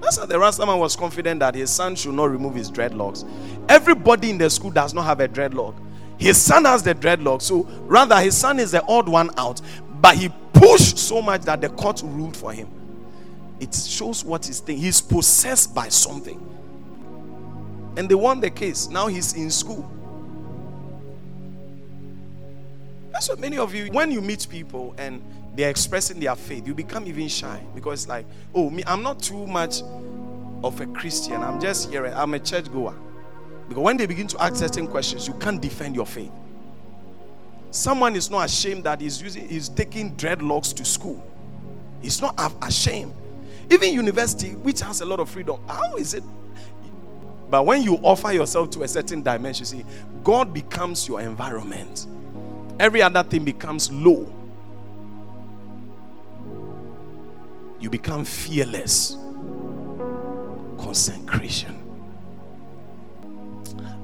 That's 0.00 0.18
how 0.18 0.26
the 0.26 0.34
Rastaman 0.34 0.78
was 0.78 0.96
confident 0.96 1.40
that 1.40 1.54
his 1.54 1.70
son 1.70 1.96
should 1.96 2.14
not 2.14 2.30
remove 2.30 2.54
his 2.54 2.70
dreadlocks. 2.70 3.26
Everybody 3.68 4.30
in 4.30 4.38
the 4.38 4.50
school 4.50 4.70
does 4.70 4.92
not 4.92 5.04
have 5.04 5.20
a 5.20 5.28
dreadlock. 5.28 5.74
His 6.18 6.40
son 6.40 6.64
has 6.66 6.82
the 6.82 6.94
dreadlock, 6.94 7.42
so 7.42 7.62
rather 7.86 8.20
his 8.20 8.36
son 8.36 8.58
is 8.58 8.72
the 8.72 8.84
odd 8.86 9.08
one 9.08 9.30
out. 9.38 9.60
But 10.00 10.16
he 10.16 10.30
pushed 10.52 10.98
so 10.98 11.22
much 11.22 11.42
that 11.42 11.60
the 11.62 11.70
court 11.70 12.02
ruled 12.04 12.36
for 12.36 12.52
him 12.52 12.68
it 13.60 13.74
shows 13.74 14.24
what 14.24 14.46
he's 14.46 14.60
thinking. 14.60 14.84
He's 14.84 15.00
possessed 15.00 15.74
by 15.74 15.88
something. 15.88 16.40
And 17.96 18.08
they 18.08 18.14
won 18.14 18.40
the 18.40 18.50
case. 18.50 18.88
Now 18.88 19.06
he's 19.06 19.34
in 19.34 19.50
school. 19.50 19.90
That's 23.14 23.28
what 23.28 23.38
many 23.38 23.58
of 23.58 23.72
you, 23.72 23.86
when 23.92 24.10
you 24.10 24.20
meet 24.20 24.48
people 24.50 24.92
and 24.98 25.22
they're 25.54 25.70
expressing 25.70 26.18
their 26.18 26.34
faith, 26.34 26.66
you 26.66 26.74
become 26.74 27.06
even 27.06 27.28
shy 27.28 27.60
because 27.72 28.08
like, 28.08 28.26
oh, 28.52 28.70
me, 28.70 28.82
I'm 28.88 29.04
not 29.04 29.20
too 29.20 29.46
much 29.46 29.82
of 30.64 30.80
a 30.80 30.86
Christian. 30.86 31.40
I'm 31.40 31.60
just 31.60 31.90
here. 31.90 32.06
I'm 32.06 32.34
a 32.34 32.40
church 32.40 32.72
goer. 32.72 32.96
Because 33.68 33.84
when 33.84 33.96
they 33.96 34.06
begin 34.06 34.26
to 34.26 34.42
ask 34.42 34.56
certain 34.56 34.88
questions, 34.88 35.28
you 35.28 35.34
can't 35.34 35.62
defend 35.62 35.94
your 35.94 36.06
faith. 36.06 36.32
Someone 37.70 38.16
is 38.16 38.32
not 38.32 38.46
ashamed 38.46 38.82
that 38.82 39.00
he's 39.00 39.22
using, 39.22 39.48
he's 39.48 39.68
taking 39.68 40.16
dreadlocks 40.16 40.74
to 40.74 40.84
school. 40.84 41.24
He's 42.02 42.20
not 42.20 42.34
ashamed. 42.62 43.14
Even 43.70 43.94
university, 43.94 44.56
which 44.56 44.80
has 44.80 45.02
a 45.02 45.04
lot 45.04 45.20
of 45.20 45.30
freedom, 45.30 45.60
how 45.68 45.94
is 45.94 46.14
it? 46.14 46.24
But 47.48 47.64
when 47.64 47.84
you 47.84 47.94
offer 48.02 48.32
yourself 48.32 48.70
to 48.70 48.82
a 48.82 48.88
certain 48.88 49.22
dimension, 49.22 49.66
see, 49.66 49.84
God 50.24 50.52
becomes 50.52 51.06
your 51.06 51.20
environment. 51.20 52.08
Every 52.78 53.02
other 53.02 53.22
thing 53.22 53.44
becomes 53.44 53.90
low. 53.92 54.32
You 57.80 57.90
become 57.90 58.24
fearless. 58.24 59.16
Consecration. 60.78 61.80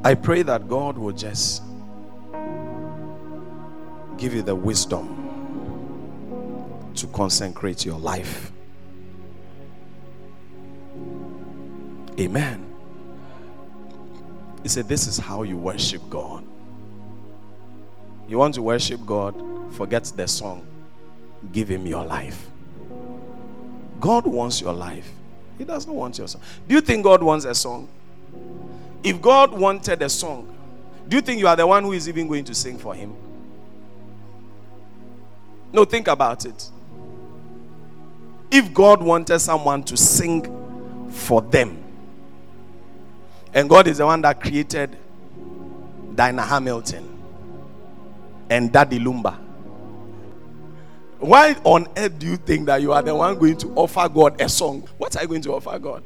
I 0.04 0.14
pray 0.14 0.42
that 0.42 0.68
God 0.68 0.96
will 0.96 1.12
just 1.12 1.62
give 4.16 4.34
you 4.34 4.42
the 4.42 4.54
wisdom 4.54 5.16
to 6.94 7.06
consecrate 7.08 7.84
your 7.84 7.98
life. 7.98 8.52
Amen. 12.18 12.66
He 14.62 14.68
said, 14.68 14.88
This 14.88 15.06
is 15.06 15.16
how 15.16 15.42
you 15.42 15.56
worship 15.56 16.02
God. 16.10 16.44
You 18.30 18.38
want 18.38 18.54
to 18.54 18.62
worship 18.62 19.04
God, 19.04 19.34
forget 19.72 20.04
the 20.04 20.28
song, 20.28 20.64
give 21.52 21.68
Him 21.68 21.84
your 21.84 22.04
life. 22.04 22.46
God 23.98 24.24
wants 24.24 24.60
your 24.60 24.72
life, 24.72 25.10
He 25.58 25.64
doesn't 25.64 25.92
want 25.92 26.16
your 26.16 26.28
song. 26.28 26.40
Do 26.68 26.76
you 26.76 26.80
think 26.80 27.02
God 27.02 27.24
wants 27.24 27.44
a 27.44 27.56
song? 27.56 27.88
If 29.02 29.20
God 29.20 29.50
wanted 29.50 30.00
a 30.00 30.08
song, 30.08 30.46
do 31.08 31.16
you 31.16 31.22
think 31.22 31.40
you 31.40 31.48
are 31.48 31.56
the 31.56 31.66
one 31.66 31.82
who 31.82 31.90
is 31.90 32.08
even 32.08 32.28
going 32.28 32.44
to 32.44 32.54
sing 32.54 32.78
for 32.78 32.94
Him? 32.94 33.16
No, 35.72 35.84
think 35.84 36.06
about 36.06 36.44
it. 36.44 36.70
If 38.48 38.72
God 38.72 39.02
wanted 39.02 39.40
someone 39.40 39.82
to 39.82 39.96
sing 39.96 41.10
for 41.10 41.42
them, 41.42 41.82
and 43.52 43.68
God 43.68 43.88
is 43.88 43.98
the 43.98 44.06
one 44.06 44.22
that 44.22 44.40
created 44.40 44.96
Diana 46.14 46.42
Hamilton 46.42 47.09
and 48.50 48.72
Daddy 48.72 48.98
Lumba. 48.98 49.38
Why 51.20 51.54
on 51.64 51.86
earth 51.96 52.18
do 52.18 52.26
you 52.26 52.36
think 52.36 52.66
that 52.66 52.82
you 52.82 52.92
are 52.92 53.02
the 53.02 53.14
one 53.14 53.38
going 53.38 53.56
to 53.58 53.68
offer 53.74 54.08
God 54.08 54.40
a 54.40 54.48
song? 54.48 54.88
What 54.98 55.16
are 55.16 55.22
you 55.22 55.28
going 55.28 55.42
to 55.42 55.54
offer 55.54 55.78
God? 55.78 56.02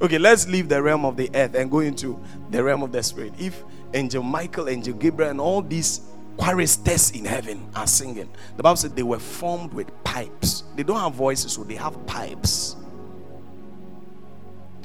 Okay, 0.00 0.18
let's 0.18 0.48
leave 0.48 0.68
the 0.68 0.80
realm 0.82 1.04
of 1.04 1.16
the 1.16 1.30
earth 1.34 1.54
and 1.54 1.70
go 1.70 1.80
into 1.80 2.20
the 2.50 2.62
realm 2.62 2.82
of 2.82 2.92
the 2.92 3.02
spirit. 3.02 3.32
If 3.38 3.62
Angel 3.92 4.22
Michael, 4.22 4.68
Angel 4.68 4.94
Gabriel, 4.94 5.30
and 5.30 5.40
all 5.40 5.62
these 5.62 6.00
choristers 6.36 7.10
in 7.10 7.24
heaven 7.24 7.68
are 7.74 7.86
singing, 7.86 8.28
the 8.56 8.62
Bible 8.62 8.76
said 8.76 8.96
they 8.96 9.02
were 9.02 9.18
formed 9.18 9.72
with 9.72 9.90
pipes. 10.04 10.64
They 10.76 10.82
don't 10.82 10.98
have 10.98 11.14
voices, 11.14 11.52
so 11.52 11.64
they 11.64 11.76
have 11.76 12.06
pipes. 12.06 12.76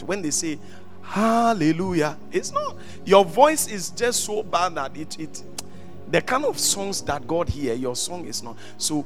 When 0.06 0.22
they 0.22 0.32
say, 0.32 0.58
Hallelujah. 1.10 2.18
It's 2.32 2.52
not 2.52 2.78
your 3.04 3.26
voice 3.26 3.68
is 3.68 3.90
just 3.90 4.24
so 4.26 4.44
bad 4.44 4.76
that 4.76 4.96
it 4.96 5.20
it 5.20 5.44
the 6.12 6.22
kind 6.22 6.46
of 6.46 6.58
songs 6.58 7.02
that 7.04 7.28
God 7.28 7.50
hear, 7.50 7.74
your 7.74 7.96
song 7.96 8.26
is 8.26 8.42
not. 8.42 8.58
So 8.78 9.02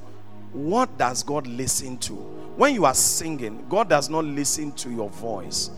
what 0.54 0.98
does 0.98 1.24
God 1.24 1.48
listen 1.48 1.98
to? 2.00 2.14
When 2.14 2.76
you 2.76 2.86
are 2.86 2.94
singing, 2.94 3.66
God 3.70 3.90
does 3.90 4.10
not 4.10 4.26
listen 4.26 4.72
to 4.74 4.90
your 4.90 5.10
voice. 5.10 5.72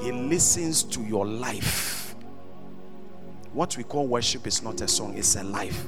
He 0.00 0.10
listens 0.10 0.82
to 0.84 1.00
your 1.02 1.26
life. 1.26 2.14
What 3.52 3.76
we 3.76 3.84
call 3.84 4.06
worship 4.06 4.46
is 4.46 4.62
not 4.62 4.80
a 4.80 4.88
song, 4.88 5.16
it's 5.16 5.36
a 5.36 5.44
life. 5.44 5.86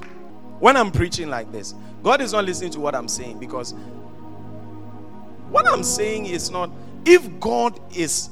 When 0.61 0.77
I'm 0.77 0.91
preaching 0.91 1.29
like 1.29 1.51
this, 1.51 1.75
God 2.03 2.21
is 2.21 2.33
not 2.33 2.45
listening 2.45 2.71
to 2.73 2.81
what 2.81 2.95
I'm 2.95 3.09
saying 3.09 3.39
because 3.39 3.75
what 5.51 5.67
I'm 5.67 5.83
saying 5.83 6.27
is 6.27 6.51
not 6.51 6.71
if 7.05 7.29
God 7.41 7.79
is 7.97 8.31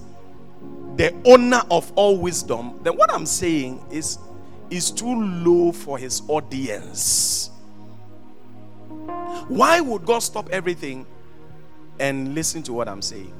the 0.96 1.14
owner 1.24 1.62
of 1.70 1.92
all 1.96 2.16
wisdom, 2.16 2.78
then 2.82 2.96
what 2.96 3.12
I'm 3.12 3.26
saying 3.26 3.84
is 3.90 4.18
is 4.70 4.90
too 4.90 5.14
low 5.14 5.72
for 5.72 5.98
his 5.98 6.22
audience. 6.28 7.50
Why 9.48 9.80
would 9.80 10.04
God 10.04 10.20
stop 10.20 10.48
everything 10.50 11.06
and 11.98 12.34
listen 12.34 12.62
to 12.64 12.72
what 12.72 12.88
I'm 12.88 13.02
saying? 13.02 13.32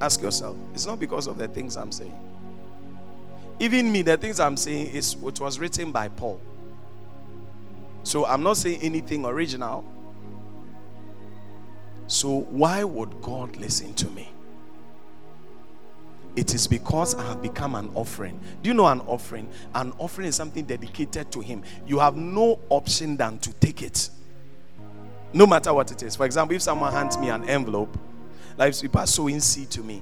Ask 0.00 0.22
yourself. 0.22 0.56
It's 0.74 0.86
not 0.86 0.98
because 0.98 1.26
of 1.26 1.38
the 1.38 1.48
things 1.48 1.76
I'm 1.76 1.92
saying. 1.92 2.18
Even 3.60 3.90
me, 3.90 4.02
the 4.02 4.16
things 4.16 4.38
I'm 4.38 4.56
saying 4.56 4.88
is 4.88 5.16
what 5.16 5.40
was 5.40 5.58
written 5.58 5.90
by 5.90 6.08
Paul. 6.08 6.40
So 8.04 8.24
I'm 8.24 8.42
not 8.42 8.56
saying 8.56 8.80
anything 8.80 9.24
original. 9.24 9.84
So 12.06 12.40
why 12.50 12.84
would 12.84 13.20
God 13.20 13.56
listen 13.56 13.92
to 13.94 14.08
me? 14.10 14.28
It 16.38 16.54
is 16.54 16.68
because 16.68 17.16
I 17.16 17.24
have 17.24 17.42
become 17.42 17.74
an 17.74 17.90
offering. 17.96 18.38
Do 18.62 18.70
you 18.70 18.74
know 18.74 18.86
an 18.86 19.00
offering? 19.00 19.48
An 19.74 19.92
offering 19.98 20.28
is 20.28 20.36
something 20.36 20.64
dedicated 20.64 21.32
to 21.32 21.40
Him. 21.40 21.64
You 21.84 21.98
have 21.98 22.14
no 22.16 22.60
option 22.68 23.16
than 23.16 23.40
to 23.40 23.52
take 23.54 23.82
it. 23.82 24.08
No 25.32 25.48
matter 25.48 25.74
what 25.74 25.90
it 25.90 26.00
is. 26.04 26.14
For 26.14 26.26
example, 26.26 26.54
if 26.54 26.62
someone 26.62 26.92
hands 26.92 27.18
me 27.18 27.30
an 27.30 27.48
envelope, 27.48 27.98
like 28.56 28.80
people 28.80 29.00
are 29.00 29.06
sowing 29.08 29.40
seed 29.40 29.68
to 29.70 29.82
me, 29.82 30.00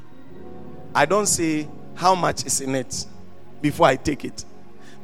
I 0.94 1.06
don't 1.06 1.24
say 1.24 1.68
how 1.94 2.14
much 2.14 2.44
is 2.44 2.60
in 2.60 2.74
it 2.74 3.06
before 3.62 3.86
I 3.86 3.96
take 3.96 4.26
it. 4.26 4.44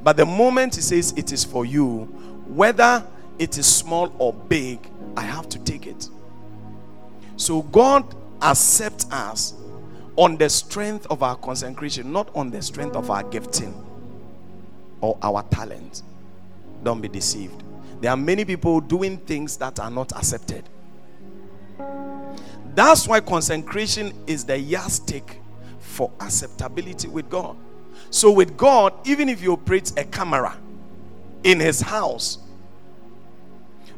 But 0.04 0.18
the 0.18 0.26
moment 0.26 0.74
He 0.74 0.82
says 0.82 1.14
it 1.16 1.32
is 1.32 1.44
for 1.44 1.64
you, 1.64 2.04
whether 2.46 3.02
it 3.38 3.56
is 3.56 3.64
small 3.64 4.14
or 4.18 4.34
big, 4.34 4.86
I 5.16 5.22
have 5.22 5.48
to 5.48 5.58
take 5.60 5.86
it. 5.86 6.10
So 7.38 7.62
God 7.62 8.04
accepts 8.42 9.10
us 9.10 9.54
on 10.16 10.36
the 10.36 10.48
strength 10.48 11.06
of 11.10 11.22
our 11.22 11.36
consecration, 11.36 12.12
not 12.12 12.34
on 12.34 12.50
the 12.50 12.60
strength 12.60 12.96
of 12.96 13.10
our 13.10 13.22
gifting 13.24 13.74
or 15.00 15.16
our 15.22 15.42
talent. 15.44 16.02
Don't 16.82 17.00
be 17.00 17.08
deceived. 17.08 17.62
There 18.00 18.10
are 18.10 18.16
many 18.16 18.44
people 18.44 18.80
doing 18.80 19.18
things 19.18 19.56
that 19.58 19.78
are 19.78 19.90
not 19.90 20.12
accepted. 20.12 20.68
That's 22.74 23.06
why 23.06 23.20
consecration 23.20 24.12
is 24.26 24.44
the 24.44 24.58
yardstick 24.58 25.40
for 25.78 26.10
acceptability 26.20 27.08
with 27.08 27.28
God. 27.28 27.56
So, 28.10 28.30
with 28.32 28.56
God, 28.56 28.94
even 29.06 29.28
if 29.28 29.42
you 29.42 29.52
operate 29.52 29.92
a 29.96 30.04
camera 30.04 30.56
in 31.44 31.60
his 31.60 31.80
house, 31.80 32.38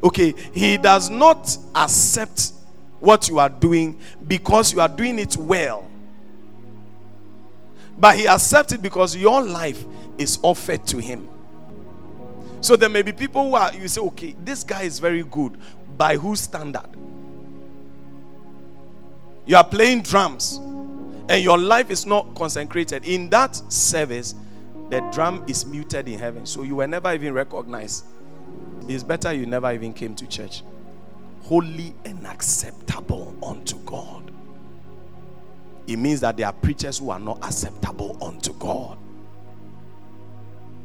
okay, 0.03 0.33
he 0.53 0.77
does 0.77 1.09
not 1.09 1.57
accept 1.73 2.51
what 2.99 3.27
you 3.29 3.39
are 3.39 3.49
doing 3.49 3.99
because 4.27 4.73
you 4.73 4.81
are 4.81 4.89
doing 4.89 5.19
it 5.19 5.37
well. 5.37 5.87
But 7.97 8.17
he 8.17 8.27
accepts 8.27 8.73
it 8.73 8.81
because 8.81 9.15
your 9.15 9.41
life 9.41 9.83
is 10.17 10.39
offered 10.41 10.85
to 10.87 10.97
him. 10.97 11.29
So 12.61 12.75
there 12.75 12.89
may 12.89 13.01
be 13.03 13.11
people 13.11 13.49
who 13.49 13.55
are, 13.55 13.73
you 13.73 13.87
say, 13.87 14.01
okay, 14.01 14.35
this 14.43 14.63
guy 14.63 14.83
is 14.83 14.99
very 14.99 15.23
good. 15.23 15.57
By 15.97 16.17
whose 16.17 16.41
standard? 16.41 16.89
You 19.45 19.57
are 19.57 19.63
playing 19.63 20.01
drums 20.01 20.57
and 21.29 21.43
your 21.43 21.57
life 21.57 21.89
is 21.91 22.05
not 22.05 22.33
consecrated. 22.35 23.05
In 23.05 23.29
that 23.29 23.55
service, 23.71 24.35
the 24.89 25.01
drum 25.13 25.43
is 25.47 25.65
muted 25.65 26.07
in 26.07 26.19
heaven. 26.19 26.45
So 26.45 26.63
you 26.63 26.75
were 26.75 26.87
never 26.87 27.13
even 27.13 27.33
recognized. 27.33 28.05
It's 28.87 29.03
better 29.03 29.31
you 29.33 29.45
never 29.45 29.71
even 29.71 29.93
came 29.93 30.15
to 30.15 30.27
church. 30.27 30.63
Holy 31.43 31.95
and 32.05 32.25
acceptable 32.25 33.35
unto 33.43 33.77
God. 33.79 34.24
It 35.87 35.97
means 35.97 36.21
that 36.21 36.37
there 36.37 36.47
are 36.47 36.53
preachers 36.53 36.99
who 36.99 37.09
are 37.11 37.19
not 37.19 37.43
acceptable 37.43 38.17
unto 38.23 38.53
God. 38.53 38.97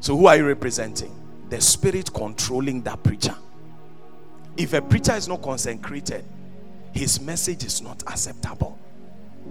So 0.00 0.16
who 0.16 0.26
are 0.26 0.36
you 0.36 0.46
representing? 0.46 1.20
the 1.50 1.60
spirit 1.60 2.12
controlling 2.14 2.80
that 2.82 3.02
preacher. 3.02 3.34
If 4.56 4.72
a 4.72 4.80
preacher 4.80 5.14
is 5.14 5.28
not 5.28 5.42
consecrated, 5.42 6.24
his 6.92 7.20
message 7.20 7.64
is 7.64 7.82
not 7.82 8.02
acceptable. 8.06 8.78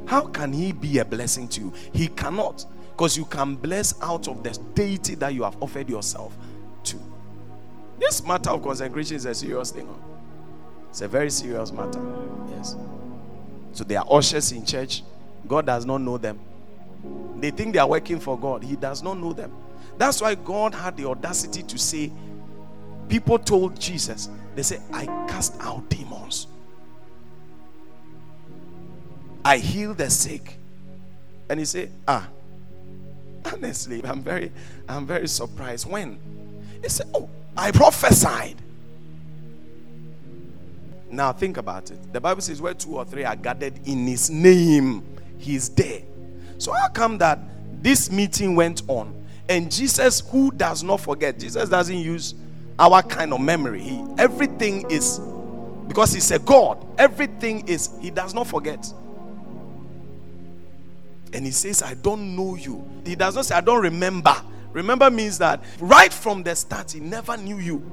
How 0.08 0.22
can 0.22 0.54
he 0.54 0.72
be 0.72 0.98
a 1.00 1.06
blessing 1.06 1.48
to 1.50 1.62
you? 1.62 1.74
He 1.94 2.08
cannot, 2.08 2.66
because 2.92 3.18
you 3.18 3.26
can 3.26 3.56
bless 3.56 4.02
out 4.02 4.28
of 4.28 4.44
the 4.44 4.58
deity 4.74 5.16
that 5.16 5.34
you 5.34 5.44
have 5.44 5.62
offered 5.62 5.90
yourself 5.90 6.36
to. 6.86 6.98
This 8.00 8.24
matter 8.26 8.50
of 8.52 8.64
consecration 8.64 9.18
is 9.18 9.26
a 9.26 9.36
serious 9.36 9.72
thing. 9.72 9.88
Oh. 9.90 10.00
It's 10.90 11.02
a 11.02 11.08
very 11.08 11.30
serious 11.30 11.72
matter. 11.72 12.02
Yes. 12.52 12.76
So 13.74 13.84
there 13.84 14.00
are 14.00 14.08
ushers 14.10 14.52
in 14.52 14.66
church. 14.66 15.04
God 15.48 15.66
does 15.66 15.86
not 15.86 16.00
know 16.00 16.18
them. 16.18 16.40
They 17.38 17.52
think 17.52 17.74
they 17.74 17.80
are 17.80 17.88
working 17.88 18.20
for 18.20 18.38
God. 18.38 18.64
He 18.64 18.76
does 18.76 19.02
not 19.02 19.18
know 19.18 19.34
them. 19.34 19.52
That's 19.98 20.22
why 20.22 20.36
God 20.36 20.74
had 20.74 20.98
the 20.98 21.06
audacity 21.06 21.64
to 21.64 21.78
say, 21.78 22.12
people 23.08 23.40
told 23.40 23.80
Jesus, 23.80 24.30
they 24.56 24.64
said, 24.64 24.82
I 24.94 25.06
cast 25.28 25.56
out 25.62 25.90
demons. 25.90 26.48
I 29.44 29.58
heal 29.58 29.94
the 29.94 30.10
sick. 30.10 30.58
And 31.50 31.60
he 31.60 31.66
said, 31.66 31.92
Ah, 32.08 32.28
honestly, 33.46 34.02
I'm 34.04 34.22
very, 34.22 34.52
I'm 34.88 35.08
very 35.08 35.28
surprised. 35.28 35.90
When? 35.90 36.20
He 36.84 36.90
said, 36.90 37.08
Oh, 37.14 37.30
I 37.58 37.72
prophesied. 37.72 38.56
Now 41.12 41.34
think 41.34 41.58
about 41.58 41.90
it. 41.92 42.14
The 42.14 42.22
Bible 42.22 42.42
says, 42.42 42.62
where 42.62 42.74
two 42.74 42.98
or 42.98 43.06
three 43.06 43.24
are 43.24 43.36
gathered 43.36 43.80
in 43.88 44.06
his 44.06 44.30
name, 44.30 45.04
he's 45.40 45.70
there. 45.70 46.02
So 46.60 46.72
how 46.74 46.90
come 46.90 47.18
that 47.18 47.40
this 47.82 48.12
meeting 48.12 48.56
went 48.56 48.84
on 48.88 49.20
and 49.50 49.72
Jesus, 49.72 50.20
who 50.20 50.52
does 50.52 50.84
not 50.84 51.02
forget, 51.02 51.40
Jesus 51.40 51.68
doesn't 51.70 51.98
use 51.98 52.36
our 52.78 53.02
kind 53.02 53.34
of 53.34 53.42
memory. 53.42 53.82
He, 53.82 54.06
everything 54.20 54.90
is 54.92 55.20
because 55.88 56.14
he's 56.14 56.30
a 56.30 56.38
God, 56.38 56.86
everything 57.00 57.68
is, 57.68 57.90
he 58.00 58.12
does 58.12 58.36
not 58.36 58.46
forget. 58.46 58.94
And 61.34 61.46
he 61.46 61.52
says, 61.52 61.82
I 61.82 61.96
don't 61.96 62.36
know 62.36 62.56
you. 62.56 62.88
He 63.06 63.16
does 63.16 63.36
not 63.36 63.46
say, 63.46 63.56
I 63.56 63.62
don't 63.62 63.82
remember. 63.82 64.36
Remember 64.72 65.10
means 65.10 65.40
that 65.40 65.64
right 65.80 66.14
from 66.14 66.44
the 66.44 66.56
start, 66.56 66.92
he 66.92 67.00
never 67.00 67.36
knew 67.36 67.58
you. 67.58 67.84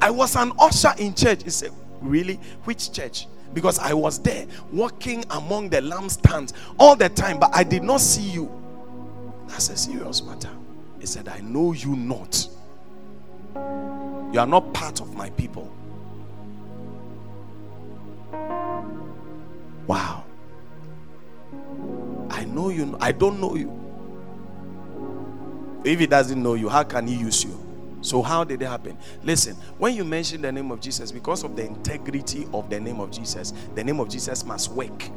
I 0.00 0.10
was 0.10 0.34
an 0.34 0.52
usher 0.58 0.92
in 0.98 1.14
church. 1.14 1.42
He 1.42 1.50
said, 1.50 1.72
Really? 2.00 2.36
Which 2.64 2.90
church? 2.90 3.26
Because 3.54 3.78
I 3.78 3.92
was 3.92 4.18
there 4.18 4.46
walking 4.72 5.24
among 5.30 5.68
the 5.68 5.78
lampstands 5.78 6.52
all 6.78 6.96
the 6.96 7.08
time, 7.08 7.38
but 7.38 7.50
I 7.52 7.64
did 7.64 7.82
not 7.82 8.00
see 8.00 8.28
you. 8.30 8.50
That's 9.48 9.68
a 9.68 9.76
serious 9.76 10.22
matter. 10.22 10.50
He 10.98 11.06
said, 11.06 11.28
I 11.28 11.40
know 11.40 11.72
you 11.72 11.94
not. 11.96 12.48
You 13.54 14.40
are 14.40 14.46
not 14.46 14.72
part 14.72 15.00
of 15.00 15.14
my 15.14 15.28
people. 15.30 15.70
Wow. 19.86 20.24
I 22.30 22.44
know 22.44 22.70
you. 22.70 22.96
I 23.00 23.12
don't 23.12 23.40
know 23.40 23.56
you. 23.56 23.78
If 25.84 25.98
he 25.98 26.06
doesn't 26.06 26.42
know 26.42 26.54
you, 26.54 26.68
how 26.68 26.84
can 26.84 27.06
he 27.06 27.16
use 27.16 27.44
you? 27.44 27.58
So, 28.02 28.20
how 28.20 28.44
did 28.44 28.60
it 28.60 28.66
happen? 28.66 28.98
Listen, 29.22 29.56
when 29.78 29.94
you 29.94 30.04
mention 30.04 30.42
the 30.42 30.52
name 30.52 30.70
of 30.70 30.80
Jesus, 30.80 31.10
because 31.10 31.44
of 31.44 31.56
the 31.56 31.64
integrity 31.64 32.46
of 32.52 32.68
the 32.68 32.78
name 32.78 33.00
of 33.00 33.10
Jesus, 33.10 33.54
the 33.74 33.82
name 33.82 34.00
of 34.00 34.10
Jesus 34.10 34.44
must 34.44 34.70
work. 34.72 35.08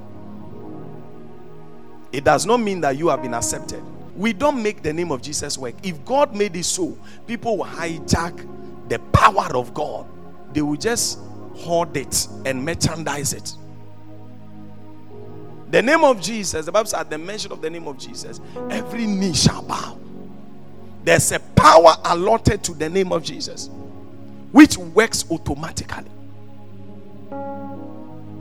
It 2.12 2.24
does 2.24 2.46
not 2.46 2.58
mean 2.58 2.80
that 2.82 2.98
you 2.98 3.10
have 3.10 3.22
been 3.22 3.34
accepted 3.34 3.84
we 4.16 4.32
don't 4.32 4.62
make 4.64 4.82
the 4.82 4.94
name 4.94 5.12
of 5.12 5.22
Jesus 5.22 5.58
work. 5.58 5.76
If 5.84 6.04
God 6.06 6.36
made 6.36 6.56
it 6.56 6.64
so, 6.64 6.98
people 7.28 7.58
will 7.58 7.66
hijack 7.66 8.48
the 8.88 9.00
power 9.12 9.56
of 9.56 9.74
God. 9.74 10.08
They 10.54 10.62
will 10.62 10.78
just 10.78 11.20
hoard 11.56 11.96
it 11.98 12.28
and 12.46 12.64
merchandise 12.64 13.34
it. 13.34 13.56
The 15.70 15.82
name 15.82 16.04
of 16.04 16.22
Jesus, 16.22 16.66
the 16.66 16.72
Bible 16.72 16.88
says, 16.88 17.02
at 17.02 17.10
the 17.10 17.18
mention 17.18 17.52
of 17.52 17.62
the 17.62 17.70
name 17.70 17.88
of 17.88 17.98
Jesus, 17.98 18.40
every 18.70 19.06
knee 19.06 19.34
shall 19.34 19.62
bow. 19.62 19.95
There's 21.06 21.32
a 21.32 21.40
power 21.40 21.96
allotted 22.04 22.64
to 22.64 22.74
the 22.74 22.90
name 22.90 23.12
of 23.12 23.24
Jesus 23.24 23.70
which 24.52 24.78
works 24.78 25.24
automatically. 25.30 26.06